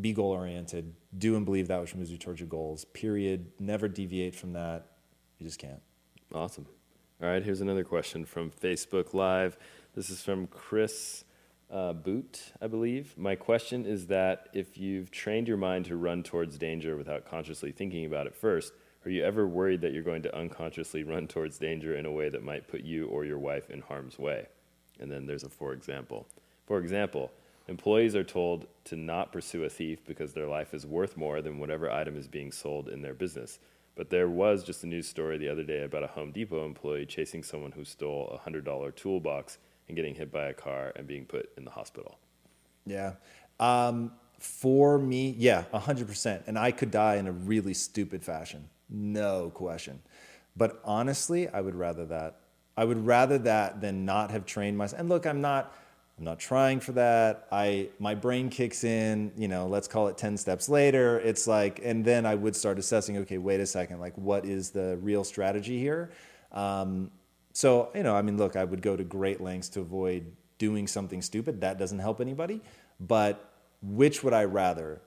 [0.00, 0.94] be goal-oriented.
[1.16, 2.84] Do and believe that which moves you towards your goals.
[2.84, 3.50] Period.
[3.58, 4.86] Never deviate from that.
[5.38, 5.80] You just can't.
[6.34, 6.66] Awesome.
[7.22, 9.56] All right, here's another question from Facebook Live.
[9.94, 11.24] This is from Chris
[11.70, 13.16] uh, Boot, I believe.
[13.16, 17.72] My question is that if you've trained your mind to run towards danger without consciously
[17.72, 18.72] thinking about it first,
[19.06, 22.28] are you ever worried that you're going to unconsciously run towards danger in a way
[22.28, 24.46] that might put you or your wife in harm's way?
[24.98, 26.26] And then there's a for example.
[26.66, 27.30] For example,
[27.68, 31.60] employees are told to not pursue a thief because their life is worth more than
[31.60, 33.60] whatever item is being sold in their business.
[33.94, 37.06] But there was just a news story the other day about a Home Depot employee
[37.06, 41.26] chasing someone who stole a $100 toolbox and getting hit by a car and being
[41.26, 42.18] put in the hospital.
[42.84, 43.12] Yeah.
[43.60, 46.42] Um, for me, yeah, 100%.
[46.48, 48.68] And I could die in a really stupid fashion.
[48.88, 50.00] No question.
[50.56, 52.40] But honestly, I would rather that.
[52.76, 55.00] I would rather that than not have trained myself.
[55.00, 55.74] And look, I'm not
[56.18, 57.46] I'm not trying for that.
[57.52, 61.20] I my brain kicks in, you know, let's call it 10 steps later.
[61.20, 64.70] It's like and then I would start assessing, okay, wait a second, like what is
[64.70, 66.10] the real strategy here?
[66.52, 67.10] Um,
[67.52, 70.86] so, you know, I mean, look, I would go to great lengths to avoid doing
[70.86, 71.60] something stupid.
[71.62, 72.62] That doesn't help anybody.
[73.00, 75.00] But which would I rather?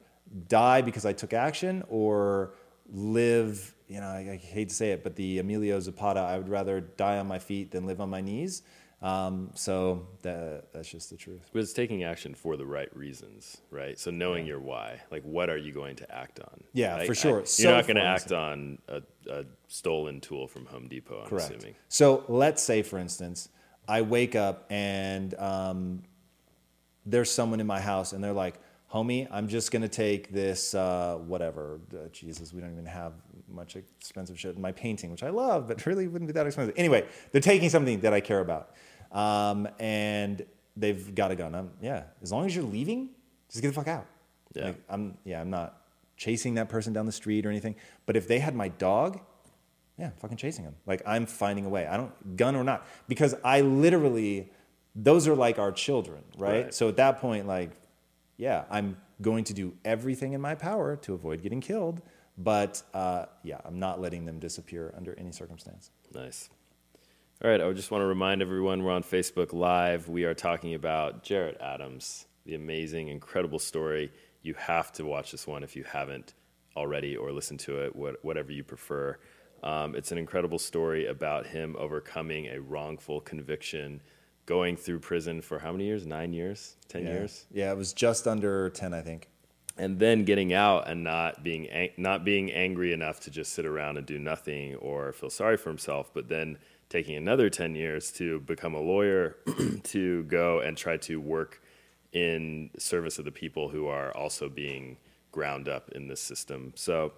[0.47, 2.53] Die because I took action or
[2.91, 6.49] live, you know, I, I hate to say it, but the Emilio Zapata, I would
[6.49, 8.63] rather die on my feet than live on my knees.
[9.01, 11.49] Um, so that, that's just the truth.
[11.53, 13.97] But it's taking action for the right reasons, right?
[13.97, 16.63] So knowing your why, like what are you going to act on?
[16.73, 17.41] Yeah, for sure.
[17.41, 21.21] I- So you're not going to act on a, a stolen tool from Home Depot.
[21.21, 21.49] I'm Correct.
[21.55, 21.75] assuming.
[21.87, 23.47] So let's say, for instance,
[23.87, 26.03] I wake up and um,
[27.05, 28.59] there's someone in my house, and they're like,
[28.93, 33.13] "Homie, I'm just gonna take this uh, whatever." Uh, Jesus, we don't even have
[33.47, 36.75] much expensive shit in my painting, which I love, but really wouldn't be that expensive.
[36.77, 38.71] Anyway, they're taking something that I care about,
[39.11, 41.55] um, and they've got a gun.
[41.55, 43.09] I'm, yeah, as long as you're leaving,
[43.49, 44.05] just get the fuck out.
[44.53, 44.65] Yeah.
[44.65, 45.79] Like, I'm yeah, I'm not
[46.19, 47.75] chasing that person down the street or anything.
[48.05, 49.19] But if they had my dog,
[49.97, 50.75] yeah, I'm fucking chasing him.
[50.85, 51.87] Like I'm finding a way.
[51.87, 54.51] I don't gun or not because I literally
[54.95, 56.65] those are like our children, right?
[56.65, 56.73] Right.
[56.73, 57.71] So at that point like
[58.39, 62.01] yeah, I'm going to do everything in my power to avoid getting killed,
[62.37, 65.91] but uh, yeah, I'm not letting them disappear under any circumstance.
[66.15, 66.49] Nice.
[67.43, 70.07] All right, I just want to remind everyone we're on Facebook Live.
[70.07, 74.09] We are talking about Jarrett Adams, the amazing, incredible story.
[74.41, 76.33] You have to watch this one if you haven't
[76.77, 79.17] already, or listen to it, what, whatever you prefer.
[79.63, 84.01] Um, it's an incredible story about him overcoming a wrongful conviction,
[84.49, 86.07] going through prison for how many years?
[86.07, 86.75] Nine years?
[86.87, 87.13] Ten Yeah.
[87.13, 87.45] years?
[87.51, 89.27] Yeah, it was just under 10, I think.
[89.77, 93.65] and then getting out and not being ang- not being angry enough to just sit
[93.65, 96.57] around and do nothing or feel sorry for himself, but then
[96.89, 99.37] taking another 10 years to become a lawyer
[99.83, 101.61] to go and try to work
[102.11, 104.97] in service of the people who are also being
[105.31, 106.73] ground up in this system.
[106.75, 107.13] So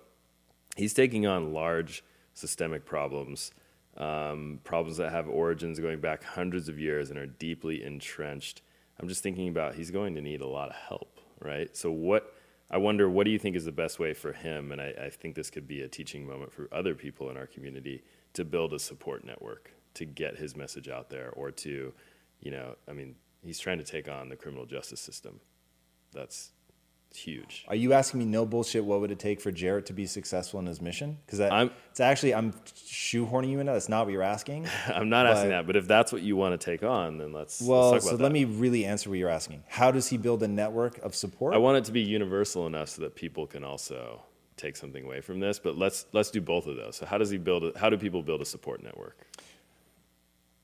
[0.76, 2.04] he's taking on large
[2.36, 3.52] systemic problems
[3.98, 8.62] um, problems that have origins going back hundreds of years and are deeply entrenched.
[9.00, 11.76] I'm just thinking about he's going to need a lot of help, right?
[11.76, 12.34] So what
[12.70, 14.72] I wonder, what do you think is the best way for him?
[14.72, 17.48] And I, I think this could be a teaching moment for other people in our
[17.48, 21.92] community to build a support network to get his message out there, or to,
[22.40, 25.42] you know, I mean, he's trying to take on the criminal justice system.
[26.14, 26.52] That's
[27.18, 27.66] huge.
[27.68, 28.84] Are you asking me no bullshit?
[28.84, 31.18] What would it take for Jarrett to be successful in his mission?
[31.26, 31.40] Because
[31.90, 32.54] it's actually I'm
[32.86, 33.72] shoehorning you into.
[33.72, 34.68] That's not what you're asking.
[34.88, 37.34] I'm not but, asking that, but if that's what you want to take on, then
[37.34, 37.62] let's.
[37.62, 38.24] Well, let's so that.
[38.24, 39.64] let me really answer what you're asking.
[39.68, 41.54] How does he build a network of support?
[41.54, 44.22] I want it to be universal enough so that people can also
[44.58, 45.60] take something away from this.
[45.60, 46.98] But let's let's do both of those.
[46.98, 47.64] So how does he build?
[47.64, 49.18] A, how do people build a support network?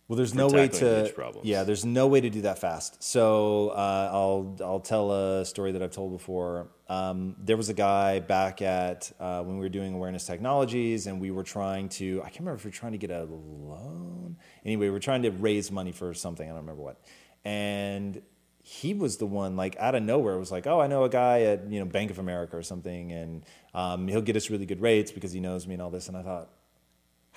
[0.07, 1.11] Well, there's no way to
[1.43, 3.03] yeah, there's no way to do that fast.
[3.03, 6.69] So uh, I'll I'll tell a story that I've told before.
[6.87, 11.19] Um, there was a guy back at uh, when we were doing awareness technologies, and
[11.19, 14.37] we were trying to I can't remember if we are trying to get a loan.
[14.63, 16.45] Anyway, we are trying to raise money for something.
[16.45, 17.01] I don't remember what,
[17.43, 18.21] and
[18.61, 21.43] he was the one like out of nowhere was like oh i know a guy
[21.43, 24.81] at you know bank of america or something and um, he'll get us really good
[24.81, 26.49] rates because he knows me and all this and i thought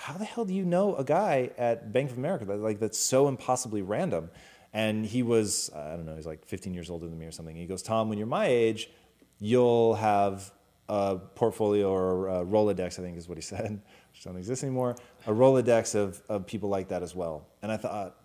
[0.01, 2.47] how the hell do you know a guy at Bank of America?
[2.47, 4.31] Like that's so impossibly random.
[4.73, 7.55] And he was, I don't know, he's like 15 years older than me or something.
[7.55, 8.89] He goes, Tom, when you're my age,
[9.41, 10.51] you'll have
[10.89, 13.83] a portfolio or a Rolodex, I think is what he said,
[14.13, 14.97] which don't exist anymore,
[15.27, 17.47] a Rolodex of, of people like that as well.
[17.61, 18.17] And I thought,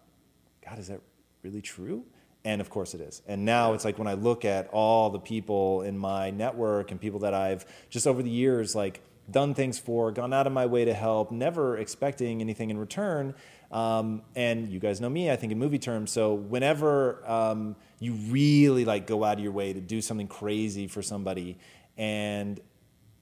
[0.64, 1.02] God, is that
[1.44, 2.06] really true?
[2.46, 3.22] And of course it is.
[3.28, 7.02] And now it's like when I look at all the people in my network and
[7.02, 10.66] people that I've just over the years, like, done things for, gone out of my
[10.66, 13.34] way to help, never expecting anything in return.
[13.72, 16.12] Um, and you guys know me, I think in movie terms.
[16.12, 20.88] So whenever um, you really like go out of your way to do something crazy
[20.88, 21.58] for somebody,
[21.98, 22.60] and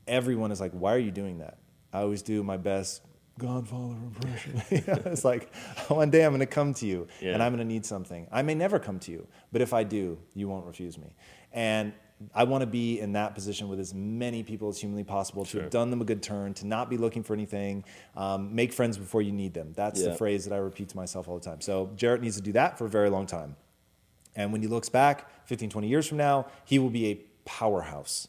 [0.08, 1.58] everyone is like, "Why are you doing that?"
[1.93, 3.01] I always do my best
[3.39, 4.62] Godfather impression.
[4.70, 5.54] it's like
[5.88, 7.34] one day I'm going to come to you, yeah.
[7.34, 8.28] and I'm going to need something.
[8.32, 11.16] I may never come to you, but if I do, you won't refuse me.
[11.51, 11.93] And
[12.34, 15.61] I want to be in that position with as many people as humanly possible to
[15.61, 17.84] have done them a good turn, to not be looking for anything,
[18.16, 19.74] um, make friends before you need them.
[19.76, 20.09] That's yeah.
[20.09, 21.61] the phrase that I repeat to myself all the time.
[21.61, 23.55] So Jarrett needs to do that for a very long time.
[24.36, 28.28] And when he looks back 15, 20 years from now, he will be a powerhouse.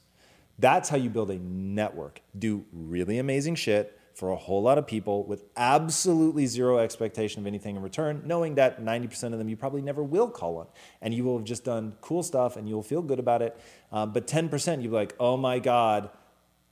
[0.58, 2.20] That's how you build a network.
[2.38, 7.46] Do really amazing shit for a whole lot of people with absolutely zero expectation of
[7.48, 10.66] anything in return, knowing that 90% of them you probably never will call on.
[11.02, 13.60] And you will have just done cool stuff and you'll feel good about it.
[13.90, 16.10] Uh, but 10%, you'll be like, oh my God,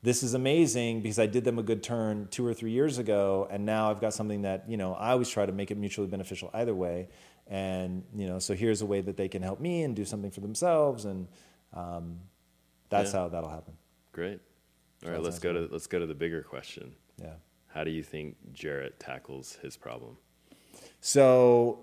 [0.03, 3.49] this is amazing because I did them a good turn two or three years ago.
[3.51, 6.07] And now I've got something that, you know, I always try to make it mutually
[6.07, 7.09] beneficial either way.
[7.49, 10.30] And, you know, so here's a way that they can help me and do something
[10.30, 11.07] for themselves.
[11.07, 11.26] And
[11.74, 12.20] um,
[12.88, 13.20] that's yeah.
[13.20, 13.74] how that'll happen.
[14.12, 14.40] Great.
[15.05, 16.95] All right, let's go to let's go to the bigger question.
[17.23, 17.35] Yeah.
[17.68, 20.16] How do you think Jarrett tackles his problem?
[21.01, 21.81] So,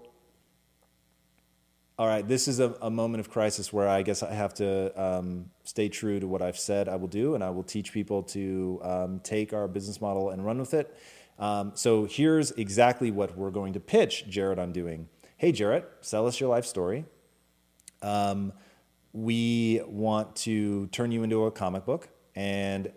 [1.98, 5.02] all right, this is a, a moment of crisis where I guess I have to
[5.02, 8.24] um, stay true to what I've said I will do, and I will teach people
[8.24, 10.96] to um, take our business model and run with it.
[11.40, 15.08] Um, so, here's exactly what we're going to pitch Jarrett on doing.
[15.38, 17.06] Hey, Jarrett, sell us your life story.
[18.02, 18.54] Um,
[19.14, 22.92] we want to turn you into a comic book, and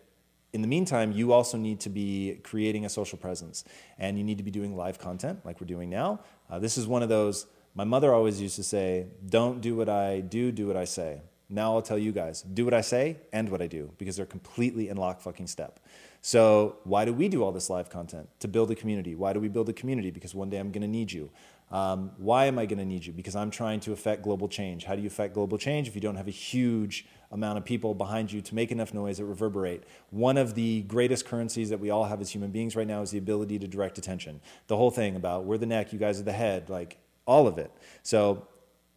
[0.52, 3.64] in the meantime, you also need to be creating a social presence
[3.98, 6.20] and you need to be doing live content like we're doing now.
[6.50, 9.88] Uh, this is one of those, my mother always used to say, don't do what
[9.88, 11.22] I do, do what I say.
[11.48, 14.26] Now I'll tell you guys, do what I say and what I do because they're
[14.26, 15.80] completely in lock fucking step.
[16.24, 18.28] So, why do we do all this live content?
[18.40, 19.16] To build a community.
[19.16, 20.12] Why do we build a community?
[20.12, 21.30] Because one day I'm going to need you.
[21.72, 23.12] Um, why am I going to need you?
[23.12, 24.84] Because I'm trying to affect global change.
[24.84, 27.94] How do you affect global change if you don't have a huge amount of people
[27.94, 29.84] behind you to make enough noise that reverberate?
[30.10, 33.10] One of the greatest currencies that we all have as human beings right now is
[33.10, 34.40] the ability to direct attention.
[34.66, 37.56] The whole thing about we're the neck, you guys are the head, like all of
[37.56, 37.72] it.
[38.02, 38.46] So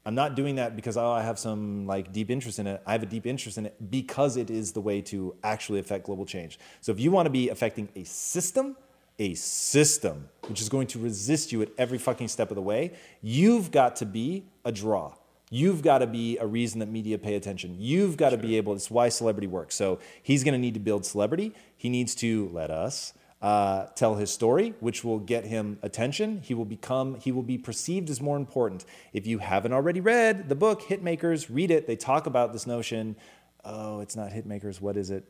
[0.06, 2.82] I'm not doing that because oh, I have some like deep interest in it.
[2.86, 6.06] I have a deep interest in it because it is the way to actually affect
[6.06, 6.60] global change.
[6.82, 8.76] So if you want to be affecting a system,
[9.20, 12.94] a system which is going to resist you at every fucking step of the way,
[13.22, 15.14] you've got to be a draw.
[15.50, 17.76] You've got to be a reason that media pay attention.
[17.80, 18.38] You've got sure.
[18.38, 19.76] to be able, it's why celebrity works.
[19.76, 21.54] So he's going to need to build celebrity.
[21.78, 26.42] He needs to let us uh, tell his story, which will get him attention.
[26.42, 28.86] He will become, he will be perceived as more important.
[29.14, 31.86] If you haven't already read the book, Hitmakers, read it.
[31.86, 33.16] They talk about this notion.
[33.64, 34.82] Oh, it's not Hitmakers.
[34.82, 35.26] What is it?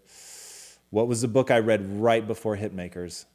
[0.92, 3.26] What was the book I read right before Hitmakers?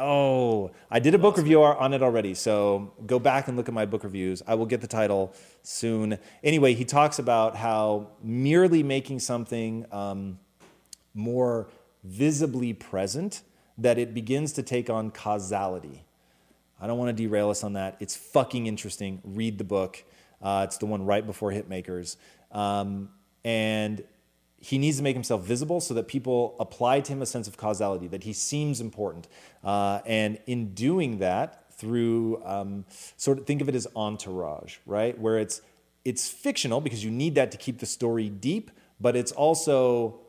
[0.00, 2.34] Oh, I did a book review on it already.
[2.34, 4.42] So go back and look at my book reviews.
[4.46, 6.18] I will get the title soon.
[6.44, 10.38] Anyway, he talks about how merely making something um,
[11.14, 11.68] more
[12.04, 13.42] visibly present,
[13.76, 16.04] that it begins to take on causality.
[16.80, 17.96] I don't want to derail us on that.
[17.98, 19.20] It's fucking interesting.
[19.24, 20.02] Read the book.
[20.40, 22.16] Uh, it's the one right before Hitmakers.
[22.52, 23.10] Um,
[23.44, 24.02] and
[24.60, 27.56] he needs to make himself visible so that people apply to him a sense of
[27.56, 29.28] causality, that he seems important.
[29.62, 32.84] Uh, and in doing that, through um,
[33.16, 35.18] sort of think of it as entourage, right?
[35.18, 35.62] Where it's
[36.04, 40.20] it's fictional because you need that to keep the story deep, but it's also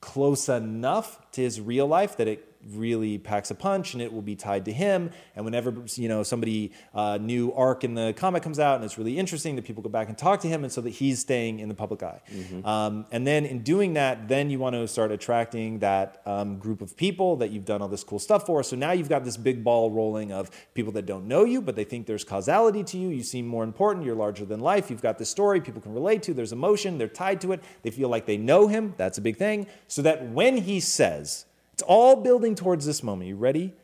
[0.00, 4.22] close enough to his real life that it really packs a punch and it will
[4.22, 5.10] be tied to him.
[5.36, 8.98] And whenever you know somebody uh, new arc in the comic comes out and it's
[8.98, 11.58] really interesting that people go back and talk to him and so that he's staying
[11.60, 12.20] in the public eye.
[12.32, 12.66] Mm-hmm.
[12.66, 16.80] um, and then in doing that then you want to start attracting that um, group
[16.80, 18.62] of people that you've done all this cool stuff for.
[18.62, 21.76] So now you've got this big ball rolling of people that don't know you but
[21.76, 23.08] they think there's causality to you.
[23.08, 24.04] You seem more important.
[24.04, 24.90] You're larger than life.
[24.90, 26.34] You've got this story people can relate to.
[26.34, 26.98] There's emotion.
[26.98, 27.62] They're tied to it.
[27.82, 28.94] They feel like they know him.
[28.96, 29.66] That's a big thing.
[29.88, 33.26] So that when he says it's all building towards this moment.
[33.26, 33.74] You ready,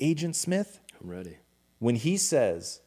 [0.00, 0.80] Agent Smith?
[1.00, 1.36] I'm ready.
[1.78, 2.80] When he says,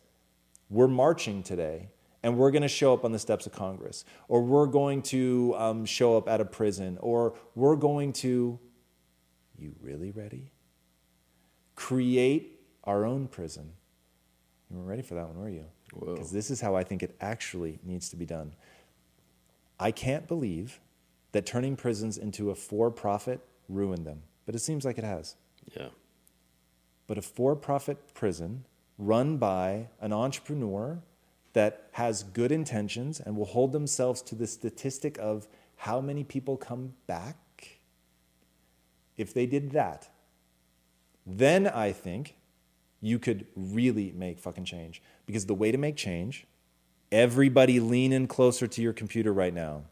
[0.70, 1.92] We're marching today
[2.24, 5.56] and we're going to show up on the steps of Congress, or we're going to
[5.58, 8.60] um, show up at a prison, or we're going to,
[9.58, 10.52] you really ready?
[11.76, 13.72] Create our own prison.
[14.70, 15.68] You weren't ready for that one, were you?
[15.98, 18.54] Because this is how I think it actually needs to be done.
[19.80, 20.82] I can't believe
[21.32, 23.40] that turning prisons into a for profit
[23.70, 25.36] ruined them but it seems like it has.
[25.78, 25.90] Yeah.
[27.06, 28.66] But a for profit prison
[28.98, 31.04] run by an entrepreneur
[31.54, 36.58] that has good intentions and will hold themselves to the statistic of how many people
[36.58, 37.38] come back,
[39.18, 40.10] if they did that,
[41.28, 42.34] then I think
[43.02, 45.00] you could really make fucking change.
[45.28, 46.48] Because the way to make change,
[47.12, 49.84] everybody lean in closer to your computer right now.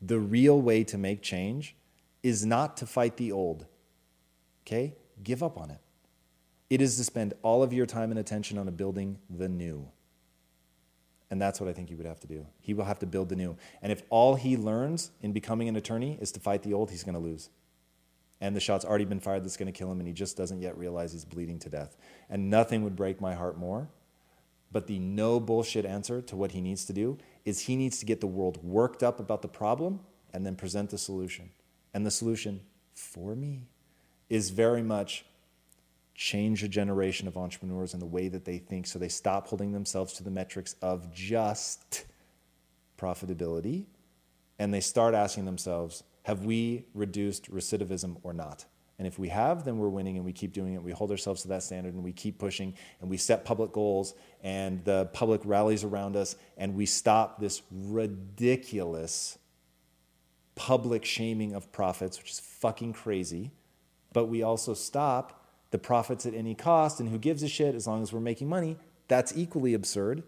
[0.00, 1.74] The real way to make change
[2.22, 3.66] is not to fight the old.
[4.66, 4.94] Okay?
[5.22, 5.80] Give up on it.
[6.68, 9.88] It is to spend all of your time and attention on building the new.
[11.30, 12.46] And that's what I think he would have to do.
[12.60, 13.56] He will have to build the new.
[13.82, 17.04] And if all he learns in becoming an attorney is to fight the old, he's
[17.04, 17.50] going to lose.
[18.40, 20.60] And the shot's already been fired that's going to kill him, and he just doesn't
[20.60, 21.96] yet realize he's bleeding to death.
[22.28, 23.88] And nothing would break my heart more.
[24.72, 28.06] But the no bullshit answer to what he needs to do is he needs to
[28.06, 30.00] get the world worked up about the problem
[30.32, 31.50] and then present the solution.
[31.92, 32.60] And the solution
[32.94, 33.66] for me
[34.28, 35.24] is very much
[36.14, 39.72] change a generation of entrepreneurs in the way that they think so they stop holding
[39.72, 42.04] themselves to the metrics of just
[42.98, 43.86] profitability
[44.58, 48.66] and they start asking themselves, have we reduced recidivism or not?
[48.98, 50.82] And if we have, then we're winning and we keep doing it.
[50.82, 54.12] We hold ourselves to that standard and we keep pushing and we set public goals
[54.42, 59.38] and the public rallies around us and we stop this ridiculous
[60.60, 63.50] public shaming of profits, which is fucking crazy.
[64.12, 67.86] But we also stop the profits at any cost, and who gives a shit as
[67.86, 68.76] long as we're making money?
[69.08, 70.22] That's equally absurd.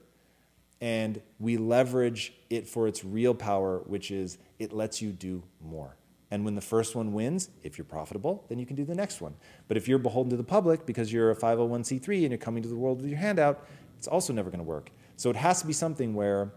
[0.81, 5.97] And we leverage it for its real power, which is it lets you do more.
[6.31, 9.21] And when the first one wins, if you're profitable, then you can do the next
[9.21, 9.35] one.
[9.69, 12.71] But if you're beholden to the public because you're a 501c3 and you're coming to
[12.71, 13.67] the world with your hand out,
[13.99, 14.91] it's also never going to work.
[15.19, 16.53] So it has to be something where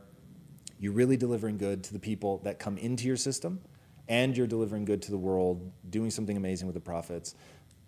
[0.80, 3.62] you're really delivering good to the people that come into your system
[4.08, 7.36] and you're delivering good to the world, doing something amazing with the profits.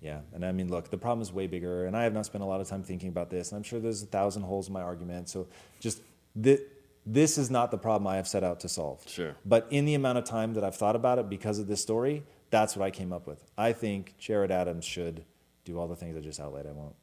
[0.01, 2.43] Yeah, and I mean, look, the problem is way bigger, and I have not spent
[2.43, 4.73] a lot of time thinking about this, and I'm sure there's a thousand holes in
[4.73, 5.29] my argument.
[5.29, 5.47] So
[5.79, 6.01] just
[6.41, 6.61] th-
[7.05, 9.03] this is not the problem I have set out to solve.
[9.07, 9.35] Sure.
[9.45, 12.23] But in the amount of time that I've thought about it because of this story,
[12.49, 13.43] that's what I came up with.
[13.57, 15.23] I think Jarrett Adams should
[15.65, 16.67] do all the things I just outlined.
[16.67, 16.95] I won't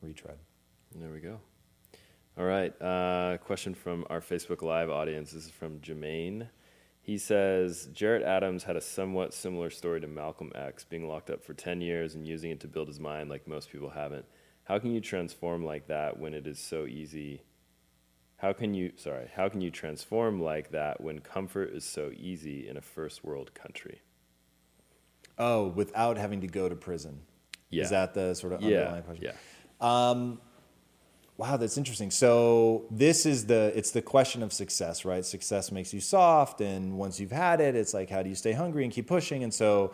[0.00, 0.36] retread.
[0.94, 1.40] There we go.
[2.38, 2.72] All right.
[2.80, 5.32] Uh, question from our Facebook Live audience.
[5.32, 6.48] This is from Jermaine.
[7.02, 11.42] He says Jarrett Adams had a somewhat similar story to Malcolm X, being locked up
[11.44, 14.24] for 10 years and using it to build his mind like most people haven't.
[14.64, 17.42] How can you transform like that when it is so easy?
[18.36, 22.68] How can you, sorry, how can you transform like that when comfort is so easy
[22.68, 24.00] in a first world country?
[25.38, 27.20] Oh, without having to go to prison.
[27.68, 27.84] Yeah.
[27.84, 28.78] Is that the sort of yeah.
[28.78, 29.24] underlying question?
[29.26, 30.10] Yeah.
[30.10, 30.40] Um,
[31.42, 32.12] Wow, that's interesting.
[32.12, 35.24] So this is the it's the question of success, right?
[35.24, 38.52] Success makes you soft, and once you've had it, it's like how do you stay
[38.52, 39.42] hungry and keep pushing?
[39.42, 39.92] And so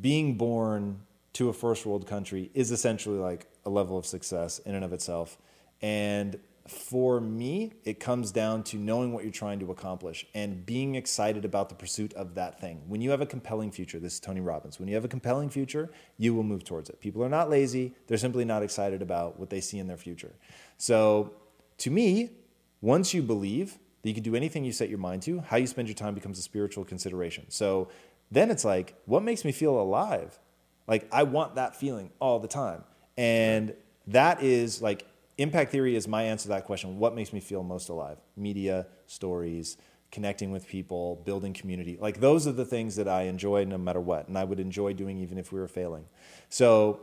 [0.00, 1.02] being born
[1.34, 4.92] to a first world country is essentially like a level of success in and of
[4.92, 5.38] itself.
[5.82, 6.40] And
[6.70, 11.44] for me, it comes down to knowing what you're trying to accomplish and being excited
[11.44, 12.82] about the pursuit of that thing.
[12.86, 15.50] When you have a compelling future, this is Tony Robbins, when you have a compelling
[15.50, 17.00] future, you will move towards it.
[17.00, 20.32] People are not lazy, they're simply not excited about what they see in their future.
[20.76, 21.32] So,
[21.78, 22.30] to me,
[22.80, 25.66] once you believe that you can do anything you set your mind to, how you
[25.66, 27.46] spend your time becomes a spiritual consideration.
[27.48, 27.88] So,
[28.30, 30.38] then it's like, what makes me feel alive?
[30.86, 32.84] Like, I want that feeling all the time.
[33.16, 33.74] And
[34.08, 35.06] that is like
[35.38, 36.98] impact theory is my answer to that question.
[36.98, 38.18] What makes me feel most alive?
[38.36, 39.76] Media, stories,
[40.10, 41.96] connecting with people, building community.
[42.00, 44.28] Like those are the things that I enjoy no matter what.
[44.28, 46.04] And I would enjoy doing even if we were failing.
[46.48, 47.00] So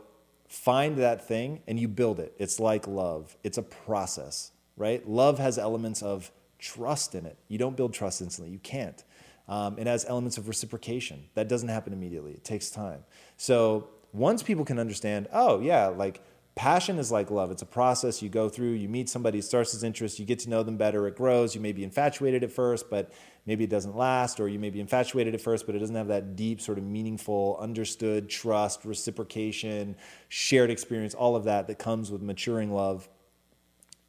[0.48, 2.34] find that thing and you build it.
[2.38, 5.06] It's like love, it's a process, right?
[5.08, 7.38] Love has elements of trust in it.
[7.48, 9.02] You don't build trust instantly, you can't.
[9.48, 11.24] Um, it has elements of reciprocation.
[11.34, 13.04] That doesn't happen immediately, it takes time.
[13.36, 16.22] So once people can understand, oh, yeah, like
[16.56, 17.50] passion is like love.
[17.50, 18.72] It's a process you go through.
[18.72, 21.54] You meet somebody, it starts as interest, you get to know them better, it grows.
[21.54, 23.12] You may be infatuated at first, but
[23.44, 26.08] maybe it doesn't last, or you may be infatuated at first, but it doesn't have
[26.08, 29.96] that deep, sort of meaningful, understood trust, reciprocation,
[30.28, 33.08] shared experience, all of that that comes with maturing love.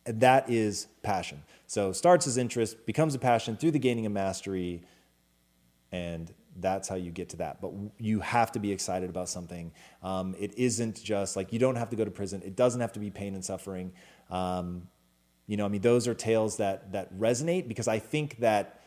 [0.06, 1.44] And that is passion.
[1.68, 4.84] So starts as interest, becomes a passion through the gaining of mastery,
[5.92, 7.62] and that's how you get to that.
[7.62, 9.72] But you have to be excited about something.
[10.04, 12.42] Um, it isn't just like you don't have to go to prison.
[12.46, 13.94] It doesn't have to be pain and suffering.
[14.30, 14.88] Um,
[15.48, 18.82] you know, I mean, those are tales that that resonate because I think that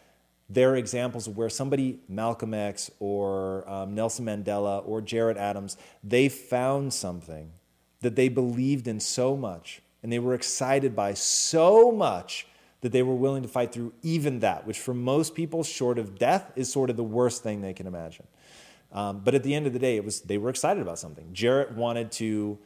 [0.49, 6.29] they're examples of where somebody, Malcolm X or um, Nelson Mandela or Jarrett Adams, they
[6.29, 7.53] found something
[8.01, 12.47] that they believed in so much and they were excited by so much
[12.81, 16.19] that they were willing to fight through even that, which for most people, short of
[16.19, 18.27] death, is sort of the worst thing they can imagine.
[18.93, 21.29] Um, but at the end of the day, it was they were excited about something.
[21.33, 22.59] Jarrett wanted to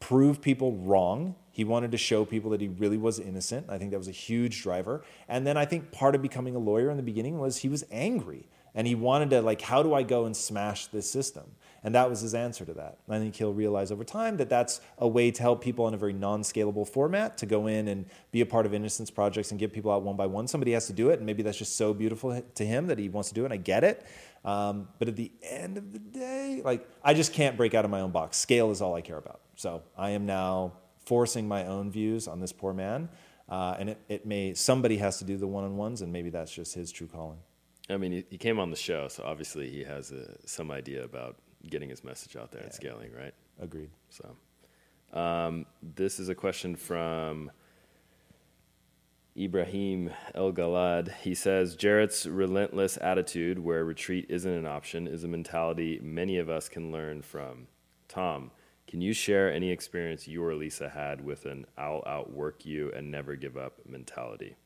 [0.00, 1.34] prove people wrong.
[1.52, 3.66] He wanted to show people that he really was innocent.
[3.68, 5.04] I think that was a huge driver.
[5.28, 7.84] And then I think part of becoming a lawyer in the beginning was he was
[7.90, 11.44] angry and he wanted to like, how do I go and smash this system?
[11.86, 12.98] And that was his answer to that.
[13.08, 15.96] I think he'll realize over time that that's a way to help people in a
[15.96, 19.60] very non scalable format to go in and be a part of innocence projects and
[19.60, 20.48] get people out one by one.
[20.48, 23.08] Somebody has to do it, and maybe that's just so beautiful to him that he
[23.08, 24.04] wants to do it, and I get it.
[24.44, 27.90] Um, but at the end of the day, like, I just can't break out of
[27.92, 28.36] my own box.
[28.36, 29.42] Scale is all I care about.
[29.54, 30.72] So I am now
[31.04, 33.08] forcing my own views on this poor man.
[33.48, 36.30] Uh, and it, it may, somebody has to do the one on ones, and maybe
[36.30, 37.38] that's just his true calling.
[37.88, 41.36] I mean, he, came on the show, so obviously he has a, some idea about
[41.70, 42.66] getting his message out there yeah.
[42.66, 43.34] and scaling, right?
[43.60, 43.90] Agreed.
[44.10, 44.36] So,
[45.18, 47.50] um, this is a question from
[49.36, 51.12] Ibrahim El Galad.
[51.22, 56.48] He says Jarrett's relentless attitude, where retreat isn't an option, is a mentality many of
[56.48, 57.68] us can learn from.
[58.08, 58.50] Tom,
[58.86, 63.10] can you share any experience you or Lisa had with an "I'll outwork you and
[63.10, 64.56] never give up" mentality?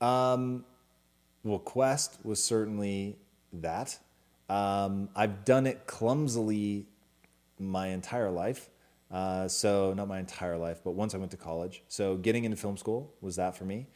[0.00, 0.64] Um,
[1.44, 3.16] well, Quest was certainly
[3.52, 3.98] that.
[4.48, 6.86] Um, I've done it clumsily
[7.58, 8.68] my entire life.
[9.10, 11.82] Uh, so, not my entire life, but once I went to college.
[11.88, 13.86] So, getting into film school was that for me.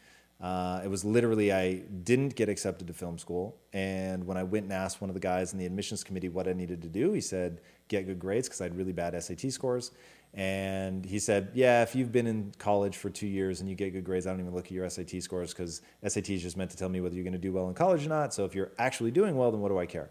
[0.40, 3.56] Uh, it was literally, I didn't get accepted to film school.
[3.72, 6.46] And when I went and asked one of the guys in the admissions committee what
[6.46, 9.50] I needed to do, he said, get good grades because I had really bad SAT
[9.50, 9.92] scores.
[10.36, 13.94] And he said, Yeah, if you've been in college for two years and you get
[13.94, 16.70] good grades, I don't even look at your SAT scores because SAT is just meant
[16.72, 18.34] to tell me whether you're going to do well in college or not.
[18.34, 20.10] So if you're actually doing well, then what do I care?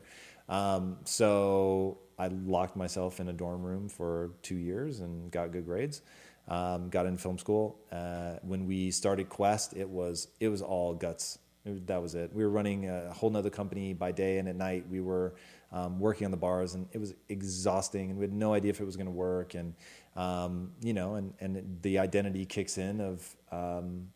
[0.50, 5.66] Um, so I locked myself in a dorm room for two years and got good
[5.66, 6.02] grades.
[6.48, 7.80] Um, got in film school.
[7.92, 11.40] Uh, when we started Quest, it was it was all guts.
[11.66, 12.34] It, that was it.
[12.34, 15.34] We were running a whole nother company by day, and at night we were
[15.72, 18.12] um, working on the bars, and it was exhausting.
[18.12, 19.56] And we had no idea if it was going to work.
[19.56, 19.74] And
[20.16, 24.08] um, you know, and, and the identity kicks in of um,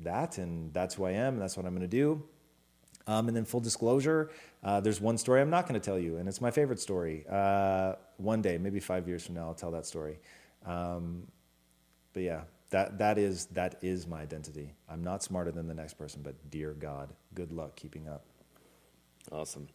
[0.00, 2.22] that, and that's who I am, and that's what I'm going to do.
[3.06, 4.30] Um, and then full disclosure,
[4.62, 7.24] uh, there's one story I'm not going to tell you, and it's my favorite story.
[7.28, 10.20] Uh, one day, maybe five years from now, I'll tell that story.
[10.64, 11.26] Um,
[12.12, 14.74] but yeah, that that is that is my identity.
[14.88, 18.24] I'm not smarter than the next person, but dear God, good luck keeping up.
[19.30, 19.68] Awesome.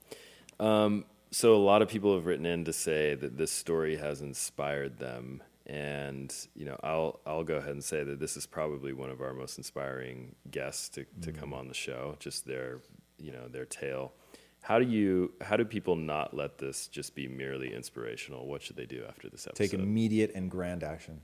[0.59, 4.21] Um, so a lot of people have written in to say that this story has
[4.21, 8.93] inspired them, and you know, I'll I'll go ahead and say that this is probably
[8.93, 11.39] one of our most inspiring guests to to mm-hmm.
[11.39, 12.15] come on the show.
[12.19, 12.79] Just their
[13.17, 14.13] you know their tale.
[14.61, 18.47] How do you how do people not let this just be merely inspirational?
[18.47, 19.63] What should they do after this episode?
[19.63, 21.21] Take immediate and grand action.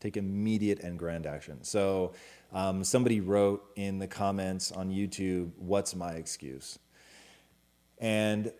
[0.00, 1.64] Take immediate and grand action.
[1.64, 2.12] So,
[2.52, 6.78] um, somebody wrote in the comments on YouTube, "What's my excuse?"
[7.98, 8.52] And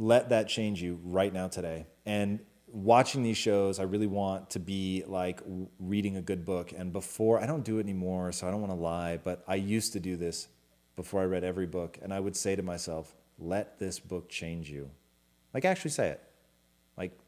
[0.00, 1.86] let that change you right now today.
[2.06, 5.42] And watching these shows, I really want to be like
[5.78, 6.72] reading a good book.
[6.74, 9.56] And before, I don't do it anymore, so I don't want to lie, but I
[9.56, 10.48] used to do this
[10.96, 11.98] before I read every book.
[12.00, 14.90] And I would say to myself, let this book change you.
[15.52, 16.22] Like, actually say it.
[16.96, 17.18] Like,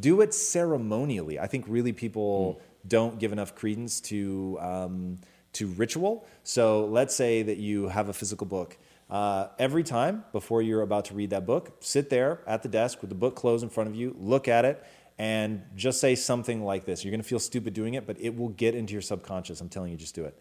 [0.00, 1.38] do it ceremonially.
[1.38, 2.88] I think really people mm.
[2.88, 5.18] don't give enough credence to, um,
[5.52, 6.26] to ritual.
[6.44, 8.78] So let's say that you have a physical book
[9.10, 13.02] Uh, every time before you're about to read that book, sit there at the desk
[13.02, 14.82] with the book closed in front of you, look at it,
[15.18, 17.04] and just say something like this.
[17.04, 19.60] You're going to feel stupid doing it, but it will get into your subconscious.
[19.60, 20.38] I'm telling you, just do it.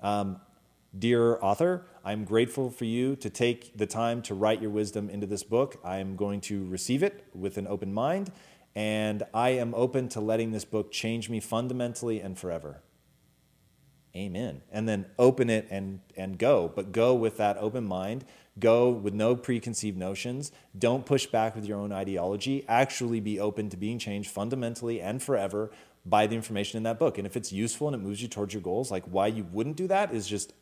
[0.00, 0.40] Um,
[0.98, 5.26] Dear author, I'm grateful for you to take the time to write your wisdom into
[5.26, 5.76] this book.
[5.84, 8.32] I am going to receive it with an open mind,
[8.74, 12.80] and I am open to letting this book change me fundamentally and forever.
[14.16, 14.62] Amen.
[14.72, 18.24] And then open it and, and go, but go with that open mind.
[18.58, 20.50] Go with no preconceived notions.
[20.78, 22.64] Don't push back with your own ideology.
[22.66, 25.70] Actually, be open to being changed fundamentally and forever
[26.06, 27.18] by the information in that book.
[27.18, 29.76] And if it's useful and it moves you towards your goals, like why you wouldn't
[29.76, 30.54] do that is just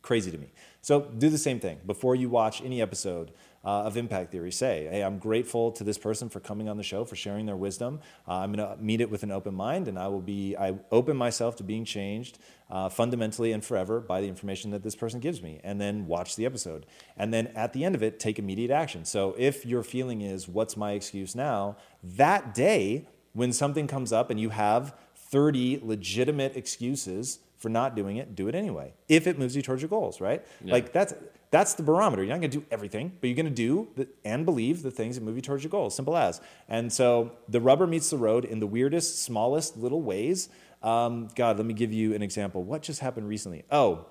[0.00, 0.52] crazy to me.
[0.80, 3.32] So do the same thing before you watch any episode
[3.64, 4.52] uh, of Impact Theory.
[4.52, 7.56] Say, hey, I'm grateful to this person for coming on the show, for sharing their
[7.56, 8.00] wisdom.
[8.26, 10.74] Uh, I'm going to meet it with an open mind, and I will be, I
[10.90, 12.38] open myself to being changed
[12.70, 15.60] uh, fundamentally and forever by the information that this person gives me.
[15.64, 16.86] And then watch the episode.
[17.16, 19.04] And then at the end of it, take immediate action.
[19.04, 21.76] So if your feeling is, what's my excuse now?
[22.02, 28.16] That day, when something comes up and you have 30 legitimate excuses for not doing
[28.16, 28.94] it, do it anyway.
[29.08, 30.44] If it moves you towards your goals, right?
[30.64, 30.72] Yeah.
[30.72, 31.12] Like that's
[31.50, 32.22] that's the barometer.
[32.22, 34.90] You're not going to do everything, but you're going to do the, and believe the
[34.90, 35.94] things that move you towards your goals.
[35.94, 36.40] Simple as.
[36.68, 40.48] And so the rubber meets the road in the weirdest, smallest little ways.
[40.82, 42.62] Um, God, let me give you an example.
[42.62, 43.64] What just happened recently?
[43.70, 44.06] Oh,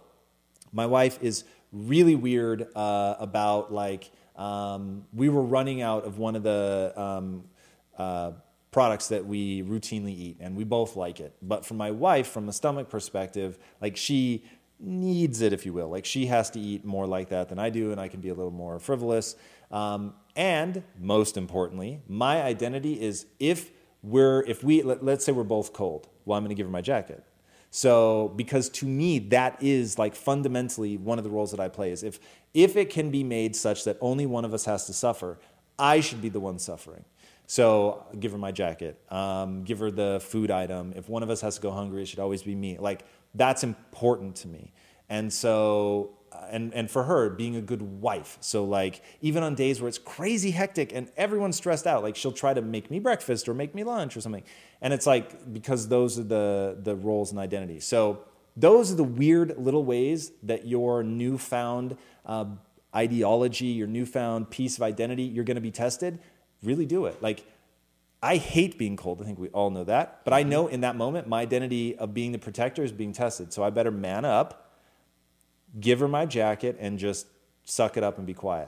[0.71, 6.35] my wife is really weird uh, about like um, we were running out of one
[6.35, 7.43] of the um,
[7.97, 8.31] uh,
[8.71, 12.47] products that we routinely eat and we both like it but for my wife from
[12.47, 14.43] a stomach perspective like she
[14.80, 15.89] needs it if you will.
[15.89, 18.30] Like she has to eat more like that than i do and i can be
[18.30, 19.36] a little more frivolous.
[19.71, 23.71] Um, and most importantly my identity is if
[24.03, 26.07] we're if we let, let's say we're both cold.
[26.25, 27.23] Well i'm going to give her my jacket.
[27.69, 31.91] So because to me that is like fundamentally one of the roles that i play
[31.91, 32.19] is if
[32.53, 35.38] if it can be made such that only one of us has to suffer
[35.80, 37.03] i should be the one suffering.
[37.49, 40.93] So give her my jacket, um, give her the food item.
[40.97, 42.78] If one of us has to go hungry, it should always be me.
[42.78, 43.05] Like
[43.38, 44.73] that's important to me.
[45.09, 48.38] And so, uh, and, and for her, being a good wife.
[48.41, 52.31] So, like, even on days where it's crazy hectic and everyone's stressed out, like, she'll
[52.31, 54.43] try to make me breakfast or make me lunch or something.
[54.81, 57.85] And it's like, because those are the, the roles and identities.
[57.85, 58.23] So,
[58.55, 62.45] those are the weird little ways that your newfound uh,
[62.95, 66.19] ideology, your newfound piece of identity, you're going to be tested
[66.63, 67.21] really do it.
[67.21, 67.45] Like,
[68.28, 69.21] I hate being cold.
[69.21, 70.25] I think we all know that.
[70.25, 73.53] But I know in that moment, my identity of being the protector is being tested.
[73.53, 74.69] So I better man up,
[75.80, 77.28] give her my jacket, and just
[77.63, 78.67] suck it up and be quiet.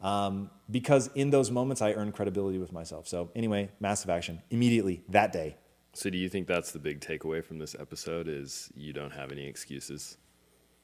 [0.00, 3.06] Um, because in those moments, I earn credibility with myself.
[3.06, 5.56] So, anyway, massive action immediately that day.
[5.92, 8.26] So, do you think that's the big takeaway from this episode?
[8.26, 10.18] Is you don't have any excuses?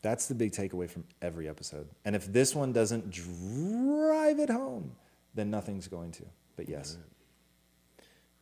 [0.00, 1.88] That's the big takeaway from every episode.
[2.04, 4.92] And if this one doesn't drive it home,
[5.34, 6.24] then nothing's going to.
[6.56, 6.98] But yes.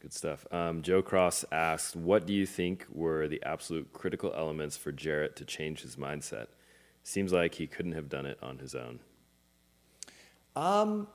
[0.01, 0.47] Good stuff.
[0.51, 5.37] Um, Joe Cross asked, "What do you think were the absolute critical elements for Jarrett
[5.37, 6.47] to change his mindset?
[7.03, 9.01] Seems like he couldn't have done it on his own."
[10.57, 11.07] Um,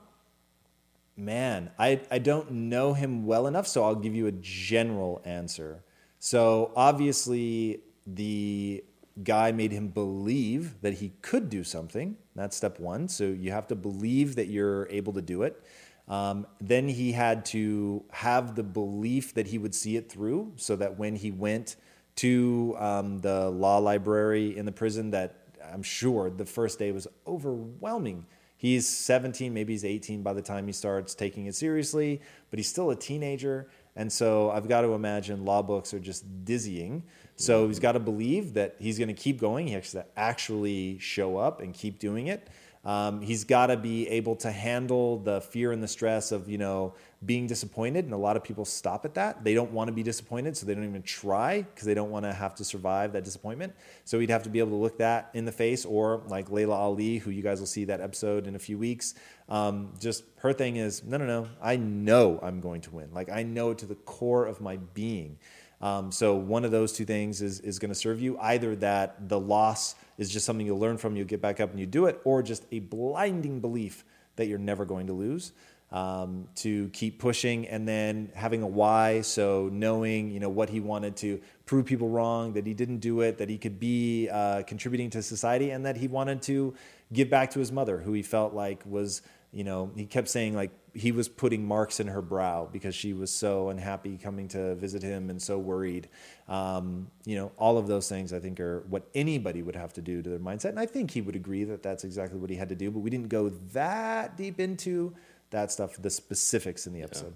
[1.16, 5.82] man, I I don't know him well enough, so I'll give you a general answer.
[6.20, 8.84] So obviously, the
[9.22, 12.16] guy made him believe that he could do something.
[12.34, 13.08] That's step one.
[13.08, 15.62] So you have to believe that you're able to do it.
[16.08, 20.76] Um, then he had to have the belief that he would see it through, so
[20.76, 21.76] that when he went
[22.16, 27.06] to um, the law library in the prison, that I'm sure the first day was
[27.26, 28.26] overwhelming.
[28.58, 32.68] He's 17, maybe he's 18 by the time he starts taking it seriously, but he's
[32.68, 33.68] still a teenager.
[33.96, 37.02] And so I've got to imagine law books are just dizzying.
[37.36, 39.66] So he's got to believe that he's going to keep going.
[39.66, 42.48] He has to actually show up and keep doing it.
[42.86, 46.56] Um, he's got to be able to handle the fear and the stress of you
[46.56, 49.42] know being disappointed, and a lot of people stop at that.
[49.42, 52.26] They don't want to be disappointed, so they don't even try because they don't want
[52.26, 53.74] to have to survive that disappointment.
[54.04, 56.76] So he'd have to be able to look that in the face, or like Laila
[56.76, 59.14] Ali, who you guys will see that episode in a few weeks.
[59.48, 61.48] Um, just her thing is no, no, no.
[61.60, 63.08] I know I'm going to win.
[63.12, 65.38] Like I know it to the core of my being.
[65.80, 69.28] Um, so one of those two things is, is going to serve you either that
[69.28, 72.06] the loss is just something you'll learn from, you get back up and you do
[72.06, 74.04] it, or just a blinding belief
[74.36, 75.52] that you're never going to lose.
[75.92, 80.80] Um, to keep pushing and then having a why so knowing you know what he
[80.80, 84.64] wanted to prove people wrong that he didn't do it that he could be uh,
[84.64, 86.74] contributing to society and that he wanted to
[87.12, 90.56] give back to his mother who he felt like was you know he kept saying
[90.56, 94.74] like he was putting marks in her brow because she was so unhappy coming to
[94.76, 96.08] visit him and so worried.
[96.48, 100.02] Um, you know, all of those things I think are what anybody would have to
[100.02, 100.70] do to their mindset.
[100.70, 103.00] And I think he would agree that that's exactly what he had to do, but
[103.00, 105.14] we didn't go that deep into
[105.50, 107.34] that stuff, the specifics in the episode.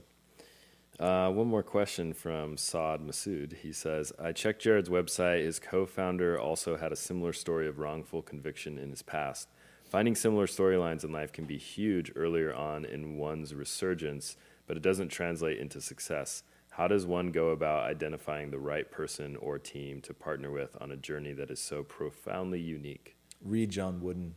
[0.98, 3.56] Uh, one more question from Saad Masood.
[3.58, 5.44] He says, I checked Jarrett's website.
[5.44, 9.48] His co founder also had a similar story of wrongful conviction in his past.
[9.90, 14.36] Finding similar storylines in life can be huge earlier on in one's resurgence,
[14.68, 16.44] but it doesn't translate into success.
[16.70, 20.92] How does one go about identifying the right person or team to partner with on
[20.92, 23.16] a journey that is so profoundly unique?
[23.44, 24.36] Read John Wooden.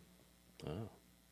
[0.66, 0.90] Oh.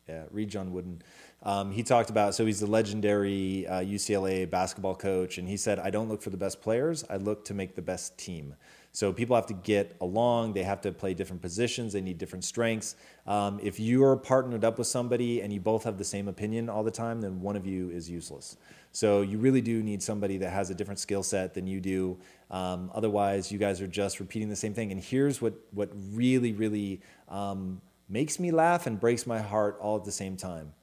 [0.08, 1.02] Yeah, read John Wooden.
[1.42, 5.78] Um, he talked about so he's the legendary uh, UCLA basketball coach, and he said,
[5.78, 7.04] "I don't look for the best players.
[7.08, 8.54] I look to make the best team."
[8.94, 10.52] So people have to get along.
[10.52, 11.94] They have to play different positions.
[11.94, 12.94] They need different strengths.
[13.26, 16.84] Um, if you're partnered up with somebody and you both have the same opinion all
[16.84, 18.58] the time, then one of you is useless.
[18.92, 22.18] So you really do need somebody that has a different skill set than you do.
[22.50, 24.92] Um, otherwise, you guys are just repeating the same thing.
[24.92, 27.80] And here's what what really really um,
[28.10, 30.74] makes me laugh and breaks my heart all at the same time.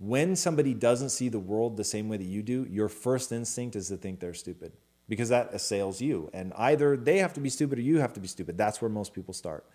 [0.00, 3.76] When somebody doesn't see the world the same way that you do, your first instinct
[3.76, 4.72] is to think they're stupid
[5.12, 6.30] because that assails you.
[6.32, 8.56] And either they have to be stupid or you have to be stupid.
[8.56, 9.66] That's where most people start.